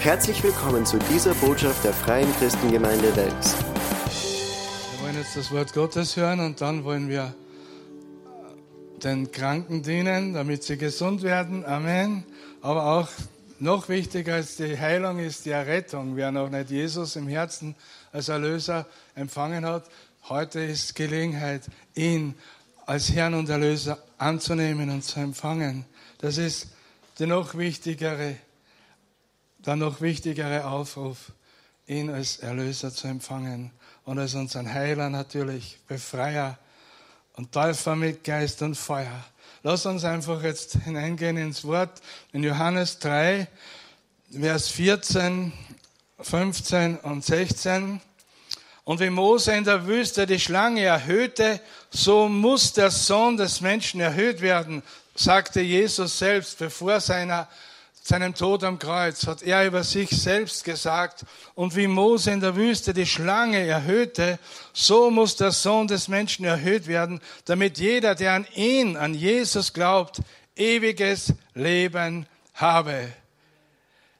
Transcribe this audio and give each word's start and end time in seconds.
Herzlich 0.00 0.42
willkommen 0.42 0.86
zu 0.86 0.98
dieser 1.12 1.34
Botschaft 1.34 1.84
der 1.84 1.92
Freien 1.92 2.32
Christengemeinde 2.38 3.14
Wels. 3.16 3.54
Wir 4.92 5.04
wollen 5.04 5.16
jetzt 5.16 5.36
das 5.36 5.52
Wort 5.52 5.74
Gottes 5.74 6.16
hören 6.16 6.40
und 6.40 6.62
dann 6.62 6.84
wollen 6.84 7.10
wir 7.10 7.34
den 9.04 9.30
Kranken 9.30 9.82
dienen, 9.82 10.32
damit 10.32 10.62
sie 10.62 10.78
gesund 10.78 11.20
werden. 11.22 11.66
Amen. 11.66 12.24
Aber 12.62 12.86
auch 12.86 13.08
noch 13.58 13.90
wichtiger 13.90 14.36
als 14.36 14.56
die 14.56 14.78
Heilung 14.78 15.18
ist 15.18 15.44
die 15.44 15.50
Errettung. 15.50 16.16
Wer 16.16 16.32
noch 16.32 16.48
nicht 16.48 16.70
Jesus 16.70 17.16
im 17.16 17.28
Herzen 17.28 17.74
als 18.10 18.30
Erlöser 18.30 18.86
empfangen 19.14 19.66
hat, 19.66 19.84
heute 20.30 20.60
ist 20.60 20.94
Gelegenheit, 20.94 21.64
ihn 21.94 22.36
als 22.86 23.12
Herrn 23.12 23.34
und 23.34 23.50
Erlöser 23.50 23.98
anzunehmen 24.16 24.88
und 24.88 25.04
zu 25.04 25.20
empfangen. 25.20 25.84
Das 26.22 26.38
ist 26.38 26.68
der 27.18 27.26
noch 27.26 27.54
wichtigere, 27.54 28.36
der 29.66 29.76
noch 29.76 30.00
wichtigere 30.00 30.66
Aufruf, 30.66 31.32
ihn 31.86 32.10
als 32.10 32.38
Erlöser 32.38 32.92
zu 32.92 33.08
empfangen 33.08 33.72
und 34.04 34.18
als 34.18 34.34
unseren 34.34 34.72
Heiler 34.72 35.10
natürlich, 35.10 35.78
Befreier 35.86 36.58
und 37.34 37.52
Täufer 37.52 37.96
mit 37.96 38.24
Geist 38.24 38.62
und 38.62 38.74
Feuer. 38.74 39.24
Lass 39.62 39.84
uns 39.84 40.04
einfach 40.04 40.42
jetzt 40.42 40.76
hineingehen 40.84 41.36
ins 41.36 41.64
Wort 41.64 42.00
in 42.32 42.42
Johannes 42.42 42.98
3, 43.00 43.46
Vers 44.32 44.68
14, 44.68 45.52
15 46.20 46.96
und 46.98 47.24
16. 47.24 48.00
Und 48.84 49.00
wie 49.00 49.10
Mose 49.10 49.52
in 49.52 49.64
der 49.64 49.86
Wüste 49.86 50.26
die 50.26 50.40
Schlange 50.40 50.82
erhöhte, 50.82 51.60
so 51.90 52.28
muss 52.28 52.72
der 52.72 52.90
Sohn 52.90 53.36
des 53.36 53.60
Menschen 53.60 54.00
erhöht 54.00 54.40
werden, 54.40 54.82
sagte 55.14 55.60
Jesus 55.60 56.18
selbst 56.18 56.58
bevor 56.58 57.00
seiner, 57.00 57.48
seinem 58.02 58.34
Tod 58.34 58.64
am 58.64 58.78
Kreuz, 58.78 59.26
hat 59.26 59.42
er 59.42 59.66
über 59.66 59.84
sich 59.84 60.10
selbst 60.10 60.64
gesagt. 60.64 61.24
Und 61.54 61.76
wie 61.76 61.86
Mose 61.86 62.30
in 62.30 62.40
der 62.40 62.56
Wüste 62.56 62.94
die 62.94 63.06
Schlange 63.06 63.66
erhöhte, 63.66 64.38
so 64.72 65.10
muss 65.10 65.36
der 65.36 65.50
Sohn 65.52 65.86
des 65.86 66.08
Menschen 66.08 66.44
erhöht 66.44 66.86
werden, 66.86 67.20
damit 67.44 67.78
jeder, 67.78 68.14
der 68.14 68.32
an 68.32 68.46
ihn, 68.54 68.96
an 68.96 69.14
Jesus 69.14 69.72
glaubt, 69.72 70.20
ewiges 70.56 71.34
Leben 71.54 72.26
habe. 72.54 73.08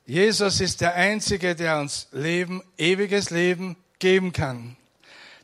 Jesus 0.07 0.61
ist 0.61 0.81
der 0.81 0.95
Einzige, 0.95 1.55
der 1.55 1.79
uns 1.79 2.09
Leben, 2.13 2.63
ewiges 2.77 3.31
Leben 3.31 3.77
geben 3.99 4.33
kann. 4.33 4.77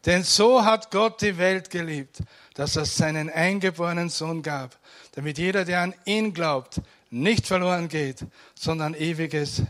Denn 0.05 0.23
so 0.25 0.65
hat 0.65 0.91
Gott 0.91 1.21
die 1.21 1.39
Welt 1.39 1.71
geliebt, 1.71 2.19
dass 2.55 2.77
er 2.77 2.85
seinen 2.85 3.29
eingeborenen 3.29 4.09
Sohn 4.09 4.43
gab, 4.43 4.77
damit 5.13 5.39
jeder, 5.39 5.65
der 5.65 5.83
an 5.83 5.95
ihn 6.05 6.33
glaubt, 6.33 6.81
nicht 7.11 7.47
verloren 7.47 7.89
geht, 7.89 8.25
sondern 8.55 8.95
ewiges 8.95 9.63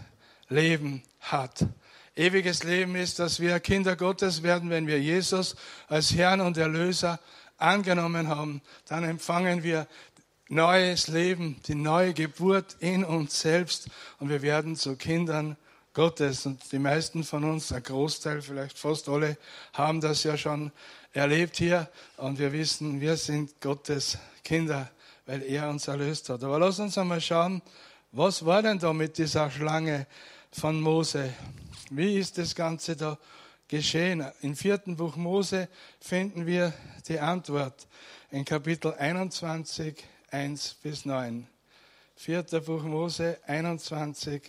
Leben 0.48 1.02
hat. 1.20 1.66
Ewiges 2.14 2.62
Leben 2.62 2.96
ist, 2.96 3.18
dass 3.18 3.40
wir 3.40 3.60
Kinder 3.60 3.94
Gottes 3.94 4.42
werden, 4.42 4.70
wenn 4.70 4.86
wir 4.86 5.00
Jesus 5.00 5.54
als 5.88 6.14
Herrn 6.14 6.40
und 6.40 6.56
Erlöser 6.56 7.20
angenommen 7.58 8.28
haben. 8.28 8.62
Dann 8.88 9.04
empfangen 9.04 9.62
wir 9.62 9.86
neues 10.48 11.08
Leben, 11.08 11.60
die 11.66 11.74
neue 11.74 12.14
Geburt 12.14 12.76
in 12.80 13.04
uns 13.04 13.40
selbst 13.40 13.88
und 14.18 14.28
wir 14.28 14.42
werden 14.42 14.76
zu 14.76 14.96
Kindern 14.96 15.56
Gottes. 15.92 16.46
Und 16.46 16.72
die 16.72 16.78
meisten 16.78 17.24
von 17.24 17.44
uns, 17.44 17.72
ein 17.72 17.82
Großteil, 17.82 18.42
vielleicht 18.42 18.78
fast 18.78 19.08
alle, 19.08 19.36
haben 19.72 20.00
das 20.00 20.22
ja 20.24 20.36
schon 20.36 20.72
erlebt 21.12 21.56
hier. 21.56 21.88
Und 22.16 22.38
wir 22.38 22.52
wissen, 22.52 23.00
wir 23.00 23.16
sind 23.16 23.60
Gottes 23.60 24.18
Kinder, 24.44 24.90
weil 25.26 25.42
er 25.42 25.68
uns 25.68 25.88
erlöst 25.88 26.28
hat. 26.28 26.42
Aber 26.42 26.58
lass 26.58 26.78
uns 26.78 26.96
einmal 26.96 27.20
schauen, 27.20 27.60
was 28.12 28.46
war 28.46 28.62
denn 28.62 28.78
da 28.78 28.92
mit 28.92 29.18
dieser 29.18 29.50
Schlange 29.50 30.06
von 30.50 30.80
Mose? 30.80 31.34
Wie 31.90 32.18
ist 32.18 32.38
das 32.38 32.54
Ganze 32.54 32.96
da 32.96 33.18
geschehen? 33.68 34.24
Im 34.40 34.56
vierten 34.56 34.96
Buch 34.96 35.16
Mose 35.16 35.68
finden 36.00 36.46
wir 36.46 36.72
die 37.08 37.18
Antwort 37.18 37.86
in 38.30 38.44
Kapitel 38.44 38.94
21, 38.94 40.02
1 40.30 40.74
bis 40.82 41.04
9. 41.04 41.46
Vierter 42.14 42.60
Buch 42.60 42.82
Mose 42.82 43.38
21, 43.46 44.42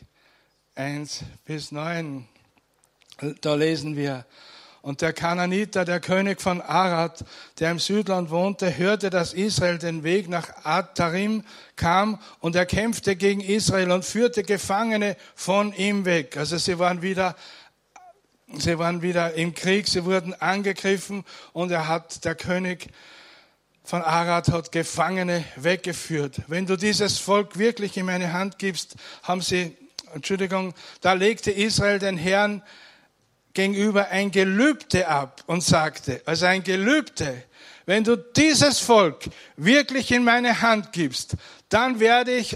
1 0.75 1.23
bis 1.43 1.71
9. 1.71 2.27
Da 3.41 3.55
lesen 3.55 3.97
wir, 3.97 4.25
und 4.81 5.01
der 5.01 5.13
Kananiter, 5.13 5.85
der 5.85 5.99
König 5.99 6.41
von 6.41 6.61
Arad, 6.61 7.25
der 7.59 7.71
im 7.71 7.79
Südland 7.79 8.29
wohnte, 8.29 8.77
hörte, 8.77 9.09
dass 9.09 9.33
Israel 9.33 9.77
den 9.77 10.03
Weg 10.03 10.29
nach 10.29 10.63
Ad-Tarim 10.63 11.43
kam 11.75 12.19
und 12.39 12.55
er 12.55 12.65
kämpfte 12.65 13.15
gegen 13.15 13.41
Israel 13.41 13.91
und 13.91 14.05
führte 14.05 14.43
Gefangene 14.43 15.17
von 15.35 15.73
ihm 15.73 16.05
weg. 16.05 16.37
Also 16.37 16.57
sie 16.57 16.79
waren 16.79 17.01
wieder 17.01 17.35
Sie 18.55 18.79
waren 18.79 19.01
wieder 19.01 19.33
im 19.33 19.53
Krieg, 19.53 19.89
sie 19.89 20.05
wurden 20.05 20.33
angegriffen 20.33 21.25
und 21.51 21.69
er 21.69 21.89
hat, 21.89 22.23
der 22.23 22.33
König 22.33 22.87
von 23.83 24.01
Arad 24.01 24.49
hat 24.49 24.71
Gefangene 24.71 25.43
weggeführt. 25.57 26.41
Wenn 26.47 26.65
du 26.65 26.77
dieses 26.77 27.17
Volk 27.17 27.57
wirklich 27.57 27.97
in 27.97 28.05
meine 28.05 28.31
Hand 28.31 28.57
gibst, 28.57 28.95
haben 29.23 29.41
sie 29.41 29.75
Entschuldigung, 30.13 30.73
da 31.01 31.13
legte 31.13 31.51
Israel 31.51 31.99
den 31.99 32.17
Herrn 32.17 32.61
gegenüber 33.57 34.09
ein 34.09 34.29
Gelübde 34.29 35.07
ab 35.07 35.43
und 35.47 35.63
sagte, 35.63 36.21
also 36.25 36.45
ein 36.45 36.63
Gelübde, 36.63 37.43
wenn 37.87 38.03
du 38.03 38.15
dieses 38.15 38.79
Volk 38.79 39.23
wirklich 39.55 40.11
in 40.11 40.23
meine 40.23 40.61
Hand 40.61 40.91
gibst, 40.91 41.35
dann 41.67 41.99
werde 41.99 42.35
ich 42.35 42.55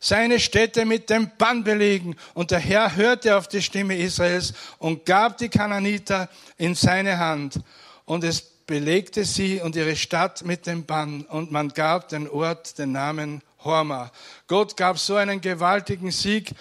seine 0.00 0.40
Städte 0.40 0.86
mit 0.86 1.10
dem 1.10 1.30
Bann 1.36 1.62
belegen. 1.62 2.16
Und 2.32 2.52
der 2.52 2.58
Herr 2.58 2.96
hörte 2.96 3.36
auf 3.36 3.48
die 3.48 3.60
Stimme 3.60 3.98
Israels 3.98 4.54
und 4.78 5.04
gab 5.04 5.36
die 5.36 5.50
Kananiter 5.50 6.30
in 6.56 6.74
seine 6.74 7.18
Hand. 7.18 7.60
Und 8.06 8.24
es 8.24 8.40
belegte 8.40 9.26
sie 9.26 9.60
und 9.60 9.76
ihre 9.76 9.96
Stadt 9.96 10.42
mit 10.42 10.66
dem 10.66 10.86
Bann. 10.86 11.26
Und 11.28 11.52
man 11.52 11.68
gab 11.68 12.08
den 12.08 12.30
Ort 12.30 12.78
den 12.78 12.92
Namen 12.92 13.42
Horma. 13.62 14.10
Gott 14.46 14.76
gab 14.76 14.98
so 14.98 15.16
einen 15.16 15.40
gewaltigen 15.40 16.12
Sieg. 16.12 16.52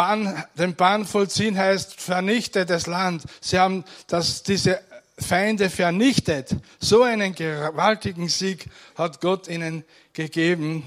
Bann, 0.00 0.42
den 0.54 0.76
Bann 0.76 1.04
vollziehen 1.04 1.58
heißt 1.58 2.00
vernichte 2.00 2.64
das 2.64 2.86
Land. 2.86 3.22
Sie 3.42 3.58
haben 3.58 3.84
das, 4.06 4.42
diese 4.42 4.80
Feinde 5.18 5.68
vernichtet. 5.68 6.56
So 6.78 7.02
einen 7.02 7.34
gewaltigen 7.34 8.30
Sieg 8.30 8.70
hat 8.94 9.20
Gott 9.20 9.46
ihnen 9.46 9.84
gegeben. 10.14 10.84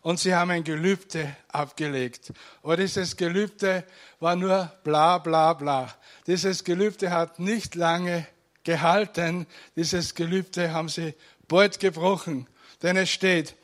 Und 0.00 0.18
sie 0.18 0.34
haben 0.34 0.50
ein 0.50 0.64
Gelübde 0.64 1.36
abgelegt. 1.48 2.32
Aber 2.62 2.78
dieses 2.78 3.18
Gelübde 3.18 3.84
war 4.18 4.34
nur 4.34 4.72
bla 4.82 5.18
bla 5.18 5.52
bla. 5.52 5.94
Dieses 6.26 6.64
Gelübde 6.64 7.10
hat 7.10 7.38
nicht 7.38 7.74
lange 7.74 8.26
gehalten. 8.64 9.46
Dieses 9.76 10.14
Gelübde 10.14 10.72
haben 10.72 10.88
sie 10.88 11.12
bald 11.48 11.80
gebrochen. 11.80 12.46
Denn 12.82 12.96
es 12.96 13.10
steht, 13.10 13.56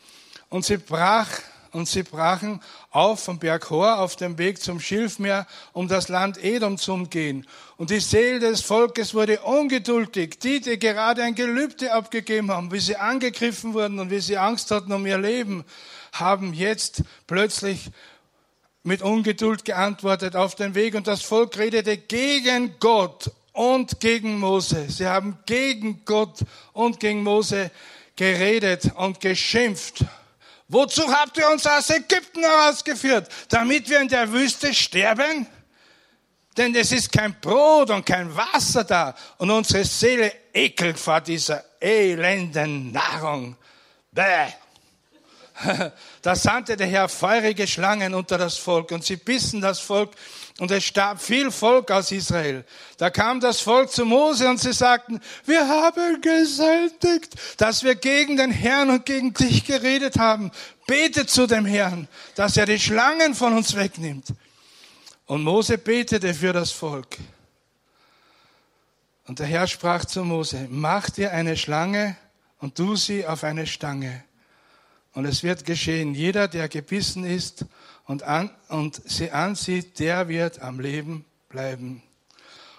und 0.51 0.67
sie 0.67 0.77
brach 0.77 1.31
und 1.75 1.89
sie 1.89 2.05
brachen 2.05 2.61
auf 2.91 3.25
vom 3.25 3.39
Berg 3.39 3.69
Hor 3.69 3.99
auf 3.99 4.17
dem 4.17 4.39
Weg 4.39 4.63
zum 4.63 4.79
Schilfmeer, 4.79 5.47
um 5.73 5.89
das 5.89 6.09
Land 6.09 6.43
Edom 6.43 6.79
zu 6.79 6.93
umgehen. 6.93 7.47
Und 7.77 7.91
die 7.91 8.01
Seele 8.01 8.39
des 8.39 8.61
Volkes 8.61 9.13
wurde 9.13 9.41
ungeduldig. 9.41 10.39
Die, 10.39 10.61
die 10.61 10.79
gerade 10.79 11.23
ein 11.23 11.35
Gelübde 11.35 11.93
abgegeben 11.93 12.51
haben, 12.51 12.71
wie 12.71 12.79
sie 12.79 12.97
angegriffen 12.97 13.75
wurden 13.75 13.99
und 13.99 14.11
wie 14.11 14.21
sie 14.21 14.39
Angst 14.39 14.71
hatten 14.71 14.93
um 14.93 15.05
ihr 15.05 15.19
Leben, 15.19 15.65
haben 16.13 16.55
jetzt 16.55 17.03
plötzlich 17.27 17.91
mit 18.85 19.03
Ungeduld 19.03 19.65
geantwortet 19.65 20.37
auf 20.37 20.55
den 20.55 20.77
Weg. 20.77 20.95
Und 20.95 21.09
das 21.09 21.23
Volk 21.23 21.59
redete 21.59 21.97
gegen 21.97 22.79
Gott 22.79 23.33
und 23.53 23.99
gegen 23.99 24.39
Mose. 24.39 24.87
Sie 24.89 25.07
haben 25.07 25.39
gegen 25.47 26.05
Gott 26.05 26.39
und 26.73 27.01
gegen 27.01 27.25
Mose 27.25 27.73
geredet 28.15 28.93
und 28.95 29.21
geschimpft. 29.21 30.05
Wozu 30.69 31.07
habt 31.13 31.37
ihr 31.37 31.49
uns 31.51 31.67
aus 31.67 31.91
Ägypten 31.91 32.41
herausgeführt? 32.41 33.29
Damit 33.49 33.89
wir 33.89 34.01
in 34.01 34.09
der 34.09 34.33
Wüste 34.33 34.73
sterben? 34.73 35.47
Denn 36.57 36.75
es 36.75 36.93
ist 36.93 37.11
kein 37.11 37.39
Brot 37.41 37.91
und 37.91 38.07
kein 38.07 38.35
Wasser 38.35 38.85
da 38.85 39.15
und 39.39 39.51
unsere 39.51 39.85
Seele 39.85 40.33
ekelt 40.53 40.99
vor 40.99 41.21
dieser 41.21 41.65
elenden 41.81 42.93
Nahrung. 42.93 43.57
Bäh. 44.13 44.49
Da 46.23 46.35
sandte 46.35 46.77
der 46.77 46.87
Herr 46.87 47.09
feurige 47.09 47.67
Schlangen 47.67 48.15
unter 48.15 48.39
das 48.39 48.57
Volk 48.57 48.91
und 48.93 49.05
sie 49.05 49.17
bissen 49.17 49.61
das 49.61 49.79
Volk 49.79 50.13
und 50.59 50.71
es 50.71 50.85
starb 50.85 51.21
viel 51.21 51.51
Volk 51.51 51.91
aus 51.91 52.13
Israel. 52.13 52.65
Da 52.97 53.11
kam 53.11 53.41
das 53.41 53.61
Volk 53.61 53.91
zu 53.91 54.05
Mose 54.05 54.49
und 54.49 54.61
sie 54.61 54.73
sagten, 54.73 55.21
wir 55.45 55.67
haben 55.67 56.21
gesündigt, 56.21 57.35
dass 57.57 57.83
wir 57.83 57.97
gegen 57.97 58.37
den 58.37 58.53
Herrn 58.53 58.91
und 58.91 59.05
gegen 59.05 59.35
dich 59.35 59.65
geredet 59.65 60.19
haben. 60.19 60.53
Bete 60.87 61.27
zu 61.27 61.47
dem 61.47 61.67
Herrn, 61.67 62.07
dass 62.37 62.57
er 62.57 62.67
die 62.67 62.79
Schlangen 62.79 63.35
von 63.35 63.55
uns 63.55 63.75
wegnimmt. 63.75 64.27
Und 65.27 65.43
Mose 65.43 65.79
betete 65.79 66.35
für 66.35 66.53
das 66.53 66.71
Volk. 66.71 67.17
Und 69.27 69.39
der 69.39 69.47
Herr 69.47 69.67
sprach 69.67 70.05
zu 70.05 70.23
Mose, 70.23 70.69
mach 70.71 71.11
dir 71.11 71.33
eine 71.33 71.57
Schlange 71.57 72.17
und 72.59 72.77
tu 72.77 72.95
sie 72.95 73.27
auf 73.27 73.43
eine 73.43 73.67
Stange. 73.67 74.23
Und 75.15 75.25
es 75.25 75.43
wird 75.43 75.65
geschehen, 75.65 76.15
jeder, 76.15 76.47
der 76.47 76.69
gebissen 76.69 77.25
ist 77.25 77.65
und, 78.07 78.23
an, 78.23 78.51
und 78.69 79.01
sie 79.09 79.31
ansieht, 79.31 79.99
der 79.99 80.29
wird 80.29 80.61
am 80.61 80.81
Leben 80.81 81.25
bleiben. 81.49 82.03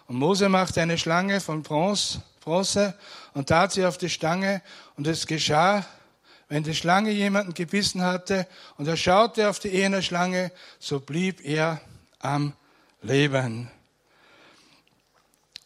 Und 0.07 0.17
Mose 0.17 0.49
machte 0.49 0.81
eine 0.81 0.97
Schlange 0.97 1.41
von 1.41 1.63
Bronze, 1.63 2.21
Bronze 2.41 2.93
und 3.33 3.49
tat 3.49 3.71
sie 3.71 3.85
auf 3.85 3.97
die 3.97 4.09
Stange. 4.09 4.61
Und 4.97 5.07
es 5.07 5.25
geschah, 5.25 5.85
wenn 6.47 6.63
die 6.63 6.75
Schlange 6.75 7.09
jemanden 7.09 7.53
gebissen 7.55 8.03
hatte 8.03 8.47
und 8.77 8.87
er 8.87 8.97
schaute 8.97 9.49
auf 9.49 9.57
die 9.57 9.69
eherne 9.69 10.03
Schlange, 10.03 10.51
so 10.79 10.99
blieb 10.99 11.43
er 11.43 11.81
am 12.19 12.53
Leben. 13.01 13.71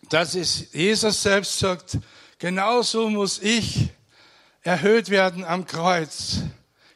Das 0.09 0.35
ist, 0.35 0.73
Jesus 0.73 1.21
selbst 1.21 1.59
sagt, 1.59 1.97
genauso 2.39 3.09
muss 3.09 3.39
ich 3.39 3.89
erhöht 4.63 5.09
werden 5.09 5.43
am 5.43 5.65
Kreuz. 5.65 6.39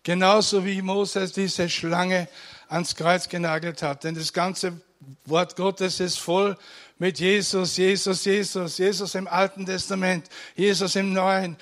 Genauso 0.04 0.65
wie 0.65 0.81
Moses 0.81 1.31
diese 1.33 1.69
Schlange 1.69 2.27
ans 2.73 2.95
Kreuz 2.95 3.29
genagelt 3.29 3.81
hat. 3.81 4.03
Denn 4.03 4.15
das 4.15 4.33
ganze 4.33 4.81
Wort 5.25 5.55
Gottes 5.55 5.99
ist 5.99 6.19
voll 6.19 6.57
mit 6.97 7.19
Jesus, 7.19 7.77
Jesus, 7.77 8.25
Jesus, 8.25 8.77
Jesus 8.77 9.15
im 9.15 9.27
Alten 9.27 9.65
Testament, 9.65 10.27
Jesus 10.55 10.95
im 10.95 11.13
Neuen. 11.13 11.57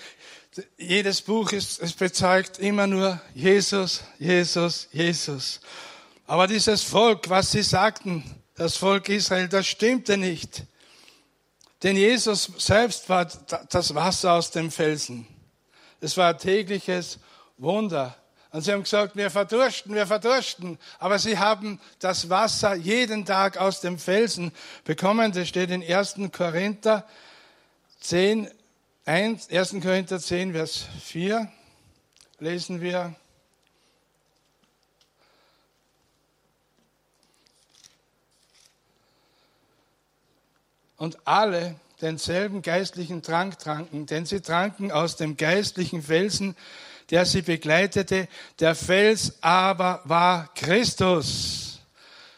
Jedes 0.77 1.21
Buch 1.21 1.51
ist, 1.51 1.81
es 1.81 1.93
bezeugt 1.93 2.59
immer 2.59 2.87
nur 2.87 3.21
Jesus, 3.33 4.03
Jesus, 4.19 4.87
Jesus. 4.91 5.59
Aber 6.27 6.47
dieses 6.47 6.83
Volk, 6.83 7.29
was 7.29 7.51
sie 7.51 7.63
sagten, 7.63 8.23
das 8.55 8.77
Volk 8.77 9.09
Israel, 9.09 9.47
das 9.47 9.67
stimmte 9.67 10.17
nicht. 10.17 10.63
Denn 11.83 11.95
Jesus 11.97 12.51
selbst 12.57 13.09
war 13.09 13.25
das 13.25 13.95
Wasser 13.95 14.33
aus 14.33 14.51
dem 14.51 14.71
Felsen. 14.71 15.25
Es 15.99 16.15
war 16.15 16.37
tägliches 16.37 17.19
Wunder. 17.57 18.15
Und 18.51 18.63
sie 18.63 18.73
haben 18.73 18.83
gesagt, 18.83 19.15
wir 19.15 19.31
verdursten, 19.31 19.95
wir 19.95 20.05
verdursten. 20.05 20.77
Aber 20.99 21.19
sie 21.19 21.39
haben 21.39 21.79
das 21.99 22.29
Wasser 22.29 22.73
jeden 22.73 23.25
Tag 23.25 23.57
aus 23.57 23.79
dem 23.79 23.97
Felsen 23.97 24.51
bekommen. 24.83 25.31
Das 25.31 25.47
steht 25.47 25.71
in 25.71 25.81
1. 25.81 26.15
Korinther 26.33 27.07
10, 28.01 28.49
1, 29.05 29.49
1. 29.49 29.71
Korinther 29.81 30.19
10, 30.19 30.51
Vers 30.51 30.85
4. 31.01 31.49
Lesen 32.39 32.81
wir. 32.81 33.15
Und 40.97 41.25
alle 41.25 41.75
denselben 42.01 42.61
geistlichen 42.61 43.21
Trank 43.21 43.59
tranken, 43.59 44.07
denn 44.07 44.25
sie 44.25 44.41
tranken 44.41 44.91
aus 44.91 45.15
dem 45.15 45.37
geistlichen 45.37 46.03
Felsen, 46.03 46.55
der 47.11 47.25
sie 47.25 47.41
begleitete. 47.41 48.27
Der 48.59 48.73
Fels 48.73 49.33
aber 49.41 50.01
war 50.05 50.49
Christus. 50.55 51.79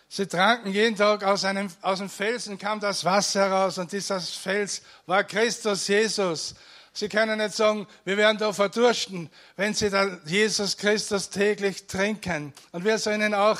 Sie 0.10 0.28
tranken 0.28 0.72
jeden 0.72 0.96
Tag 0.96 1.24
aus, 1.24 1.46
einem, 1.46 1.70
aus 1.82 2.00
dem 2.00 2.10
Felsen, 2.10 2.58
kam 2.58 2.80
das 2.80 3.06
Wasser 3.06 3.42
heraus 3.42 3.78
und 3.78 3.92
dieser 3.92 4.20
Fels 4.20 4.82
war 5.06 5.24
Christus 5.24 5.88
Jesus. 5.88 6.56
Sie 6.96 7.10
können 7.10 7.40
nicht 7.40 7.56
sagen, 7.56 7.88
wir 8.06 8.18
werden 8.18 8.38
da 8.38 8.54
verdursten, 8.54 9.30
wenn 9.56 9.74
Sie 9.74 9.90
da 9.90 10.20
Jesus 10.26 10.78
Christus 10.78 11.32
täglich 11.32 11.88
trinken. 11.88 12.54
Und 12.72 12.86
wir 12.86 13.00
sollen 13.00 13.34
auch 13.34 13.60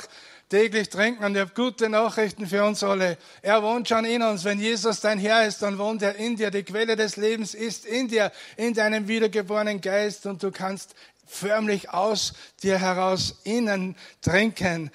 täglich 0.54 0.88
trinken. 0.88 1.24
Und 1.24 1.34
ich 1.34 1.40
habe 1.40 1.50
gute 1.52 1.88
Nachrichten 1.88 2.46
für 2.46 2.62
uns 2.62 2.84
alle. 2.84 3.18
Er 3.42 3.60
wohnt 3.64 3.88
schon 3.88 4.04
in 4.04 4.22
uns. 4.22 4.44
Wenn 4.44 4.60
Jesus 4.60 5.00
dein 5.00 5.18
Herr 5.18 5.44
ist, 5.48 5.62
dann 5.62 5.78
wohnt 5.78 6.00
er 6.00 6.14
in 6.14 6.36
dir. 6.36 6.52
Die 6.52 6.62
Quelle 6.62 6.94
des 6.94 7.16
Lebens 7.16 7.54
ist 7.54 7.84
in 7.84 8.06
dir, 8.06 8.30
in 8.56 8.72
deinem 8.72 9.08
wiedergeborenen 9.08 9.80
Geist. 9.80 10.26
Und 10.26 10.44
du 10.44 10.52
kannst 10.52 10.94
förmlich 11.26 11.90
aus 11.90 12.34
dir 12.62 12.78
heraus 12.78 13.40
innen 13.42 13.96
trinken. 14.22 14.92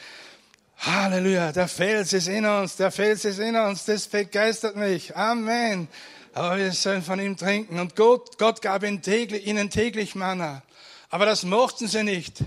Halleluja, 0.78 1.52
der 1.52 1.68
Fels 1.68 2.14
ist 2.14 2.30
in 2.30 2.46
uns, 2.46 2.78
der 2.78 2.90
Fels 2.90 3.26
ist 3.26 3.40
in 3.40 3.58
uns, 3.58 3.84
das 3.84 4.08
begeistert 4.08 4.78
mich. 4.78 5.14
Amen. 5.18 5.90
Aber 6.34 6.58
wir 6.58 6.72
sollen 6.72 7.02
von 7.02 7.20
ihm 7.20 7.36
trinken. 7.36 7.80
Und 7.82 7.98
Gott, 7.98 8.38
Gott 8.38 8.62
gab 8.62 8.84
ihnen 8.84 9.02
täglich, 9.02 9.46
ihnen 9.46 9.70
täglich 9.70 10.16
Manna. 10.16 10.64
Aber 11.10 11.26
das 11.26 11.44
mochten 11.44 11.90
sie 11.90 12.04
nicht. 12.04 12.46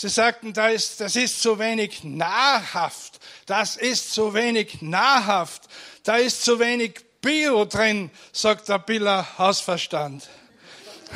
Sie 0.00 0.08
sagten, 0.08 0.52
da 0.52 0.68
ist, 0.68 1.00
das 1.00 1.16
ist 1.16 1.42
zu 1.42 1.58
wenig 1.58 2.04
nahrhaft. 2.04 3.18
Das 3.46 3.76
ist 3.76 4.14
zu 4.14 4.32
wenig 4.32 4.80
nahrhaft. 4.80 5.62
Da 6.04 6.18
ist 6.18 6.44
zu 6.44 6.60
wenig 6.60 7.00
Bio 7.20 7.64
drin, 7.64 8.12
sagt 8.30 8.68
der 8.68 8.78
Biller 8.78 9.26
Hausverstand. 9.38 10.28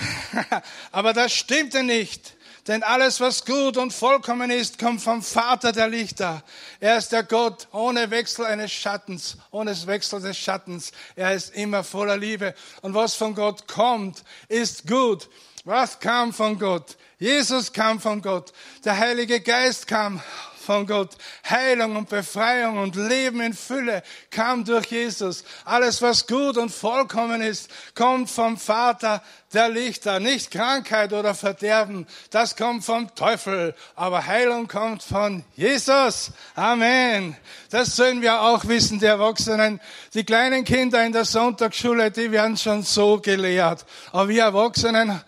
Aber 0.90 1.12
das 1.12 1.32
stimmte 1.32 1.84
nicht. 1.84 2.34
Denn 2.66 2.82
alles, 2.82 3.20
was 3.20 3.44
gut 3.44 3.76
und 3.76 3.92
vollkommen 3.92 4.50
ist, 4.50 4.80
kommt 4.80 5.00
vom 5.00 5.22
Vater 5.22 5.70
der 5.70 5.86
Lichter. 5.86 6.42
Er 6.80 6.96
ist 6.96 7.12
der 7.12 7.22
Gott 7.22 7.68
ohne 7.70 8.10
Wechsel 8.10 8.46
eines 8.46 8.72
Schattens, 8.72 9.36
ohne 9.52 9.76
Wechsel 9.86 10.20
des 10.20 10.36
Schattens. 10.36 10.90
Er 11.14 11.34
ist 11.34 11.54
immer 11.54 11.84
voller 11.84 12.16
Liebe. 12.16 12.52
Und 12.80 12.94
was 12.94 13.14
von 13.14 13.36
Gott 13.36 13.68
kommt, 13.68 14.24
ist 14.48 14.88
gut. 14.88 15.28
Was 15.64 16.00
kam 16.00 16.32
von 16.32 16.58
Gott? 16.58 16.96
Jesus 17.18 17.72
kam 17.72 18.00
von 18.00 18.20
Gott. 18.20 18.52
Der 18.84 18.98
Heilige 18.98 19.40
Geist 19.40 19.86
kam 19.86 20.20
von 20.62 20.88
Gott. 20.88 21.10
Heilung 21.48 21.94
und 21.94 22.08
Befreiung 22.08 22.78
und 22.78 22.96
Leben 22.96 23.40
in 23.40 23.52
Fülle 23.54 24.02
kam 24.30 24.64
durch 24.64 24.86
Jesus. 24.86 25.44
Alles, 25.64 26.02
was 26.02 26.26
gut 26.26 26.56
und 26.56 26.70
vollkommen 26.70 27.42
ist, 27.42 27.70
kommt 27.94 28.28
vom 28.28 28.56
Vater 28.56 29.22
der 29.52 29.68
Lichter. 29.68 30.18
Nicht 30.18 30.50
Krankheit 30.50 31.12
oder 31.12 31.32
Verderben, 31.32 32.08
das 32.30 32.56
kommt 32.56 32.84
vom 32.84 33.14
Teufel. 33.14 33.76
Aber 33.94 34.26
Heilung 34.26 34.66
kommt 34.66 35.04
von 35.04 35.44
Jesus. 35.54 36.32
Amen. 36.56 37.36
Das 37.70 37.94
sollen 37.94 38.20
wir 38.20 38.40
auch 38.40 38.66
wissen, 38.66 38.98
die 38.98 39.06
Erwachsenen. 39.06 39.80
Die 40.14 40.24
kleinen 40.24 40.64
Kinder 40.64 41.04
in 41.04 41.12
der 41.12 41.24
Sonntagsschule, 41.24 42.10
die 42.10 42.32
werden 42.32 42.56
schon 42.56 42.82
so 42.82 43.20
gelehrt. 43.20 43.84
Aber 44.10 44.28
wir 44.28 44.42
Erwachsenen 44.42 45.20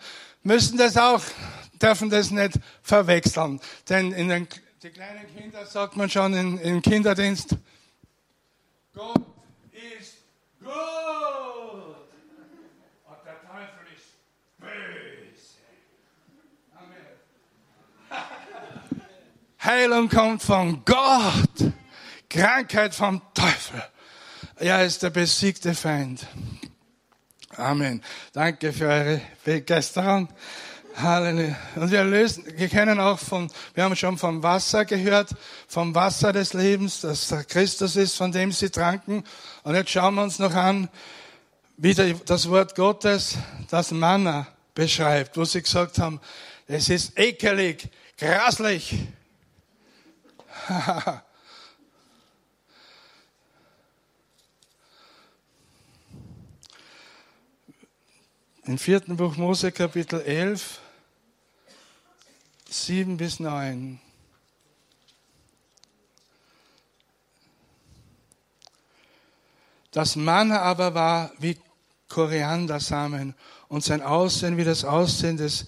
müssen 0.45 0.77
das 0.77 0.95
auch 0.95 1.21
dürfen 1.81 2.09
das 2.09 2.31
nicht 2.31 2.59
verwechseln. 2.81 3.59
Denn 3.89 4.13
in 4.13 4.29
den 4.29 4.47
die 4.81 4.91
kleinen 4.91 5.25
Kinder 5.35 5.65
sagt 5.65 5.97
man 5.97 6.09
schon 6.09 6.33
in, 6.35 6.59
im 6.59 6.81
Kinderdienst, 6.81 7.55
Gott 8.93 9.25
ist 9.71 10.17
gut 10.59 10.69
und 13.03 13.17
der 13.25 13.41
Teufel 13.41 13.87
ist 13.95 14.05
böse. 14.59 15.57
Amen. 16.75 17.07
Heilung 19.63 20.07
kommt 20.07 20.43
von 20.43 20.85
Gott, 20.85 21.73
Krankheit 22.29 22.93
vom 22.93 23.21
Teufel. 23.33 23.83
Er 24.57 24.85
ist 24.85 25.01
der 25.01 25.09
besiegte 25.09 25.73
Feind. 25.73 26.27
Amen. 27.57 28.01
Danke 28.33 28.73
für 28.73 28.87
eure 28.87 29.21
Begeisterung. 29.45 30.27
Halleluja. 30.97 31.55
Und 31.75 31.89
wir 31.89 32.03
lösen, 32.03 32.43
wir 32.57 32.67
kennen 32.67 32.99
auch 32.99 33.17
von, 33.17 33.49
wir 33.73 33.83
haben 33.83 33.95
schon 33.95 34.17
vom 34.17 34.43
Wasser 34.43 34.83
gehört, 34.83 35.29
vom 35.67 35.95
Wasser 35.95 36.33
des 36.33 36.53
Lebens, 36.53 37.01
das 37.01 37.33
Christus 37.47 37.95
ist, 37.95 38.15
von 38.15 38.31
dem 38.33 38.51
sie 38.51 38.69
tranken. 38.69 39.23
Und 39.63 39.75
jetzt 39.75 39.89
schauen 39.89 40.15
wir 40.15 40.23
uns 40.23 40.39
noch 40.39 40.53
an, 40.53 40.89
wie 41.77 41.93
das 41.93 42.49
Wort 42.49 42.75
Gottes 42.75 43.37
das 43.69 43.91
Manna 43.91 44.47
beschreibt, 44.73 45.37
wo 45.37 45.45
sie 45.45 45.61
gesagt 45.61 45.97
haben, 45.99 46.19
es 46.67 46.89
ist 46.89 47.17
ekelig, 47.17 47.89
grasslich. 48.17 48.97
Im 58.67 58.79
vierten 58.79 59.15
Buch 59.15 59.37
Mose 59.37 59.71
Kapitel 59.71 60.21
11 60.21 60.79
7 62.67 63.15
bis 63.15 63.39
9. 63.39 63.99
Das 69.91 70.15
Manna 70.15 70.63
aber 70.63 70.95
war 70.95 71.31
wie 71.37 71.59
Koriandersamen 72.09 73.35
und 73.67 73.83
sein 73.83 74.01
Aussehen 74.01 74.57
wie 74.57 74.63
das 74.63 74.83
Aussehen 74.83 75.37
des 75.37 75.67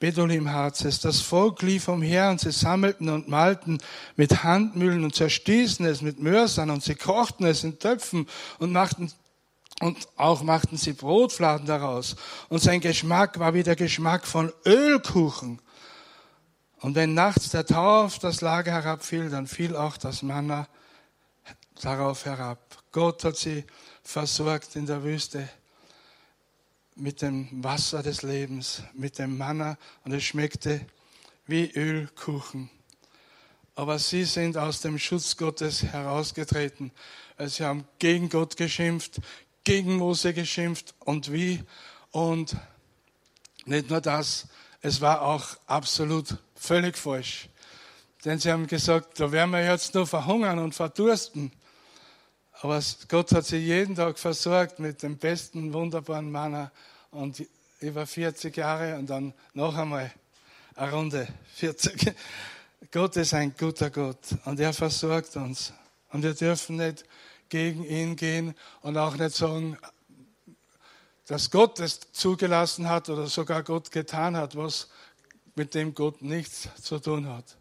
Bedulimharzes. 0.00 0.98
Das 0.98 1.20
Volk 1.20 1.62
lief 1.62 1.86
umher 1.86 2.30
und 2.30 2.40
sie 2.40 2.50
sammelten 2.50 3.10
und 3.10 3.28
malten 3.28 3.78
mit 4.16 4.42
Handmühlen 4.42 5.04
und 5.04 5.14
zerstießen 5.14 5.86
es 5.86 6.02
mit 6.02 6.18
Mörsern 6.18 6.70
und 6.70 6.82
sie 6.82 6.96
kochten 6.96 7.44
es 7.44 7.62
in 7.62 7.78
Töpfen 7.78 8.26
und 8.58 8.72
machten 8.72 9.12
und 9.80 10.08
auch 10.16 10.42
machten 10.42 10.76
sie 10.76 10.92
Brotfladen 10.92 11.66
daraus. 11.66 12.16
Und 12.48 12.60
sein 12.60 12.80
Geschmack 12.80 13.38
war 13.38 13.54
wie 13.54 13.62
der 13.62 13.76
Geschmack 13.76 14.26
von 14.26 14.52
Ölkuchen. 14.64 15.60
Und 16.80 16.94
wenn 16.94 17.14
nachts 17.14 17.50
der 17.50 17.66
Tau 17.66 18.04
auf 18.04 18.18
das 18.18 18.40
Lager 18.40 18.72
herabfiel, 18.72 19.30
dann 19.30 19.46
fiel 19.46 19.74
auch 19.74 19.96
das 19.96 20.22
Manna 20.22 20.68
darauf 21.80 22.24
herab. 22.24 22.58
Gott 22.92 23.24
hat 23.24 23.36
sie 23.36 23.64
versorgt 24.02 24.76
in 24.76 24.86
der 24.86 25.02
Wüste 25.02 25.48
mit 26.94 27.22
dem 27.22 27.48
Wasser 27.64 28.02
des 28.02 28.22
Lebens, 28.22 28.82
mit 28.92 29.18
dem 29.18 29.36
Manna 29.36 29.76
und 30.04 30.12
es 30.12 30.22
schmeckte 30.22 30.86
wie 31.46 31.70
Ölkuchen. 31.72 32.70
Aber 33.74 33.98
sie 33.98 34.24
sind 34.24 34.56
aus 34.56 34.80
dem 34.80 34.98
Schutz 34.98 35.36
Gottes 35.36 35.82
herausgetreten. 35.82 36.92
Sie 37.38 37.64
haben 37.64 37.88
gegen 37.98 38.28
Gott 38.28 38.56
geschimpft, 38.56 39.20
gegen 39.64 39.96
Mose 39.96 40.34
geschimpft 40.34 40.94
und 41.00 41.32
wie. 41.32 41.62
Und 42.10 42.56
nicht 43.64 43.90
nur 43.90 44.00
das, 44.00 44.46
es 44.82 45.00
war 45.00 45.22
auch 45.22 45.56
absolut 45.66 46.36
völlig 46.54 46.96
falsch. 46.96 47.48
Denn 48.24 48.38
sie 48.38 48.52
haben 48.52 48.66
gesagt, 48.66 49.18
da 49.18 49.32
werden 49.32 49.50
wir 49.50 49.64
jetzt 49.64 49.94
nur 49.94 50.06
verhungern 50.06 50.58
und 50.58 50.74
verdursten. 50.74 51.52
Aber 52.60 52.80
Gott 53.08 53.32
hat 53.32 53.44
sie 53.44 53.58
jeden 53.58 53.94
Tag 53.94 54.18
versorgt 54.18 54.78
mit 54.78 55.02
dem 55.02 55.18
besten, 55.18 55.72
wunderbaren 55.72 56.30
Manna 56.30 56.70
und 57.10 57.44
über 57.80 58.06
40 58.06 58.56
Jahre 58.56 58.96
und 58.96 59.10
dann 59.10 59.34
noch 59.52 59.76
einmal 59.76 60.10
eine 60.74 60.92
Runde 60.92 61.28
40. 61.54 62.14
Gott 62.90 63.16
ist 63.16 63.34
ein 63.34 63.54
guter 63.58 63.90
Gott 63.90 64.18
und 64.44 64.60
er 64.60 64.72
versorgt 64.72 65.36
uns. 65.36 65.72
Und 66.10 66.22
wir 66.22 66.34
dürfen 66.34 66.76
nicht 66.76 67.04
gegen 67.48 67.84
ihn 67.84 68.16
gehen 68.16 68.54
und 68.80 68.96
auch 68.96 69.16
nicht 69.16 69.34
sagen, 69.34 69.78
dass 71.26 71.50
Gott 71.50 71.80
es 71.80 72.00
zugelassen 72.12 72.88
hat 72.88 73.08
oder 73.08 73.26
sogar 73.26 73.62
Gott 73.62 73.90
getan 73.90 74.36
hat, 74.36 74.56
was 74.56 74.88
mit 75.54 75.74
dem 75.74 75.94
Gott 75.94 76.22
nichts 76.22 76.68
zu 76.82 76.98
tun 76.98 77.28
hat. 77.28 77.56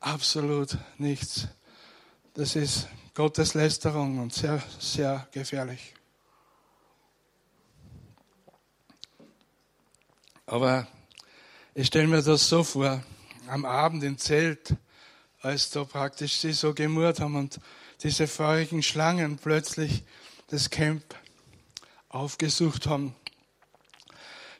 Absolut 0.00 0.76
nichts. 0.98 1.48
Das 2.34 2.54
ist 2.54 2.88
Gottes 3.14 3.54
Lästerung 3.54 4.18
und 4.18 4.32
sehr, 4.32 4.62
sehr 4.78 5.26
gefährlich. 5.32 5.94
Aber 10.44 10.86
ich 11.74 11.88
stelle 11.88 12.06
mir 12.06 12.22
das 12.22 12.48
so 12.48 12.62
vor, 12.62 13.02
am 13.48 13.64
Abend 13.64 14.04
im 14.04 14.16
Zelt, 14.16 14.74
als 15.40 15.70
da 15.70 15.84
praktisch 15.84 16.38
sie 16.38 16.52
so 16.52 16.72
gemurrt 16.72 17.20
haben 17.20 17.36
und 17.36 17.58
diese 18.02 18.26
feurigen 18.26 18.82
Schlangen 18.82 19.38
plötzlich 19.38 20.02
das 20.48 20.70
Camp 20.70 21.02
aufgesucht 22.08 22.86
haben. 22.86 23.14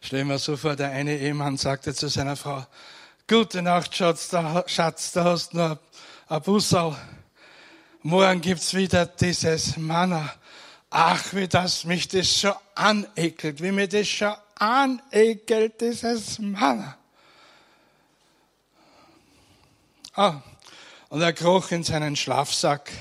Stellen 0.01 0.29
wir 0.29 0.39
so 0.39 0.57
vor, 0.57 0.77
der 0.77 0.91
eine 0.91 1.19
Ehemann 1.19 1.57
sagte 1.57 1.95
zu 1.95 2.09
seiner 2.09 2.37
Frau, 2.37 2.67
Gute 3.29 3.61
Nacht, 3.61 3.97
Schatz, 3.97 4.29
da, 4.29 4.63
Schatz, 4.69 5.11
da 5.11 5.25
hast 5.25 5.53
du 5.53 5.57
noch 5.57 5.79
ein 6.29 6.43
Bussel. 6.43 6.97
Morgen 8.03 8.41
gibt's 8.41 8.73
wieder 8.73 9.05
dieses 9.05 9.77
Manna. 9.77 10.33
Ach, 10.91 11.35
wie 11.35 11.49
das 11.49 11.85
mich 11.85 12.07
das 12.07 12.33
schon 12.33 12.55
anekelt, 12.77 13.61
wie 13.61 13.73
mir 13.73 13.89
das 13.89 14.07
schon 14.07 14.33
anekelt, 14.55 15.81
dieses 15.81 16.39
Manna. 16.39 16.97
Ah, 20.15 20.41
und 21.09 21.21
er 21.21 21.33
kroch 21.33 21.73
in 21.73 21.83
seinen 21.83 22.15
Schlafsack. 22.15 22.93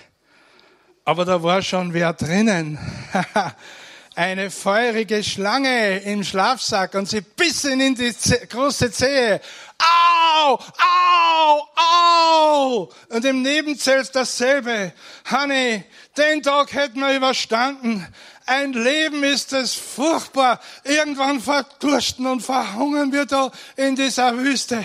Aber 1.07 1.24
da 1.24 1.43
war 1.43 1.62
schon 1.62 1.93
wer 1.93 2.13
drinnen. 2.13 2.79
eine 4.15 4.50
feurige 4.50 5.24
Schlange 5.24 6.00
im 6.00 6.24
Schlafsack 6.24 6.95
und 6.95 7.07
sie 7.07 7.21
biss 7.21 7.63
ihn 7.65 7.79
in 7.79 7.93
die 7.93 8.12
große 8.50 8.91
Zehe. 8.91 9.39
Au, 9.77 10.53
au, 10.53 11.67
au! 11.75 12.89
Und 13.09 13.24
im 13.24 13.43
Nebenzelt 13.43 14.15
dasselbe. 14.15 14.93
Honey, 15.29 15.83
den 16.17 16.41
Tag 16.41 16.74
hätten 16.74 17.01
wir 17.01 17.15
überstanden. 17.15 18.07
Ein 18.47 18.74
Leben 18.74 19.24
ist 19.24 19.53
es 19.53 19.75
furchtbar. 19.75 20.59
Irgendwann 20.85 21.39
verdursten 21.39 22.25
und 22.25 22.41
verhungern 22.41 23.13
wir 23.13 23.25
da 23.27 23.51
in 23.75 23.95
dieser 23.95 24.35
Wüste. 24.38 24.83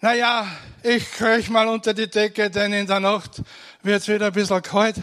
Naja, 0.00 0.48
ich 0.82 1.12
kröch 1.12 1.48
mal 1.48 1.68
unter 1.68 1.94
die 1.94 2.08
Decke, 2.10 2.50
denn 2.50 2.72
in 2.72 2.88
der 2.88 3.00
Nacht 3.00 3.42
wird's 3.82 4.08
wieder 4.08 4.26
ein 4.26 4.32
bisschen 4.32 4.62
kalt. 4.62 4.96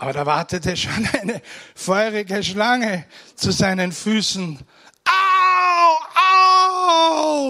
Aber 0.00 0.14
da 0.14 0.24
wartete 0.24 0.74
schon 0.78 1.06
eine 1.20 1.42
feurige 1.74 2.42
Schlange 2.42 3.04
zu 3.36 3.50
seinen 3.50 3.92
Füßen. 3.92 4.58
Au, 5.04 5.98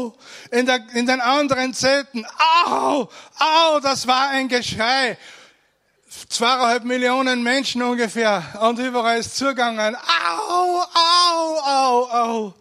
au! 0.09 0.19
In, 0.51 0.67
der, 0.67 0.81
in 0.95 1.07
den 1.07 1.21
anderen 1.21 1.73
Zelten. 1.75 2.27
Au, 2.67 3.09
au! 3.39 3.79
Das 3.81 4.09
war 4.09 4.31
ein 4.31 4.49
Geschrei. 4.49 5.17
Zweieinhalb 6.29 6.83
Millionen 6.83 7.45
Menschen 7.45 7.83
ungefähr. 7.83 8.43
Und 8.61 8.81
überall 8.81 9.21
ist 9.21 9.37
zugegangen. 9.37 9.95
Au, 9.95 10.81
au, 10.81 11.61
au, 11.61 12.09
au. 12.11 12.55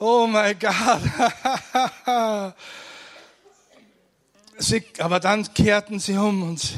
Oh 0.00 0.26
mein 0.26 0.58
Gott. 0.58 0.74
aber 4.98 5.20
dann 5.20 5.54
kehrten 5.54 6.00
sie 6.00 6.16
um 6.16 6.42
und 6.42 6.74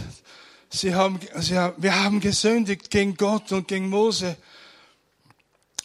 Sie 0.74 0.94
haben, 0.94 1.20
sie 1.36 1.58
haben, 1.58 1.74
wir 1.82 2.02
haben 2.02 2.20
gesündigt 2.20 2.90
gegen 2.90 3.14
Gott 3.14 3.52
und 3.52 3.68
gegen 3.68 3.90
Mose. 3.90 4.36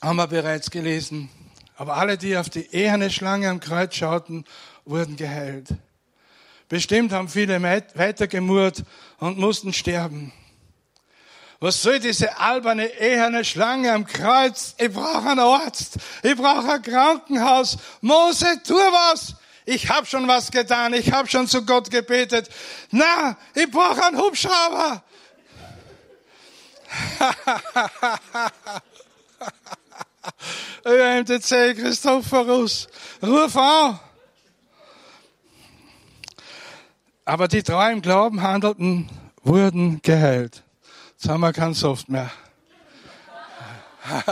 Haben 0.02 0.16
wir 0.16 0.28
bereits 0.28 0.72
gelesen. 0.72 1.30
Aber 1.76 1.98
alle, 1.98 2.18
die 2.18 2.38
auf 2.38 2.50
die 2.50 2.74
eherne 2.74 3.10
Schlange 3.10 3.50
am 3.50 3.60
Kreuz 3.60 3.96
schauten, 3.96 4.46
wurden 4.86 5.18
geheilt. 5.18 5.68
Bestimmt 6.70 7.12
haben 7.12 7.28
viele 7.28 7.62
weitergemurrt 7.62 8.86
und 9.20 9.38
mussten 9.38 9.74
sterben. 9.74 10.32
Was 11.60 11.82
soll 11.82 12.00
diese 12.00 12.38
alberne, 12.38 12.86
eherne 12.86 13.44
Schlange 13.44 13.92
am 13.92 14.06
Kreuz? 14.06 14.74
Ich 14.78 14.94
brauche 14.94 15.30
einen 15.30 15.40
Arzt. 15.40 15.98
Ich 16.24 16.36
brauche 16.38 16.72
ein 16.72 16.82
Krankenhaus. 16.82 17.78
Mose, 18.00 18.62
tu 18.64 18.76
was 18.76 19.36
ich 19.68 19.90
habe 19.90 20.08
schon 20.08 20.28
was 20.30 20.50
getan, 20.50 20.94
ich 20.94 21.12
habe 21.12 21.28
schon 21.28 21.46
zu 21.46 21.66
Gott 21.66 21.92
gebetet. 21.92 22.50
Na, 22.90 23.36
ich 23.54 23.70
brauche 23.70 24.02
einen 24.06 24.18
Hubschrauber. 24.18 25.04
ÖMTC 30.86 31.76
Christophorus, 31.76 32.88
ruf 33.22 33.58
an. 33.58 34.00
Aber 37.26 37.50
die 37.50 37.62
drei 37.62 37.92
im 37.92 38.02
Glauben 38.02 38.42
handelten, 38.42 39.10
wurden 39.44 40.02
geheilt. 40.02 40.64
Jetzt 41.18 41.28
haben 41.28 41.42
wir 41.42 41.52
keinen 41.52 41.74
Soft 41.74 42.08
mehr. 42.08 42.32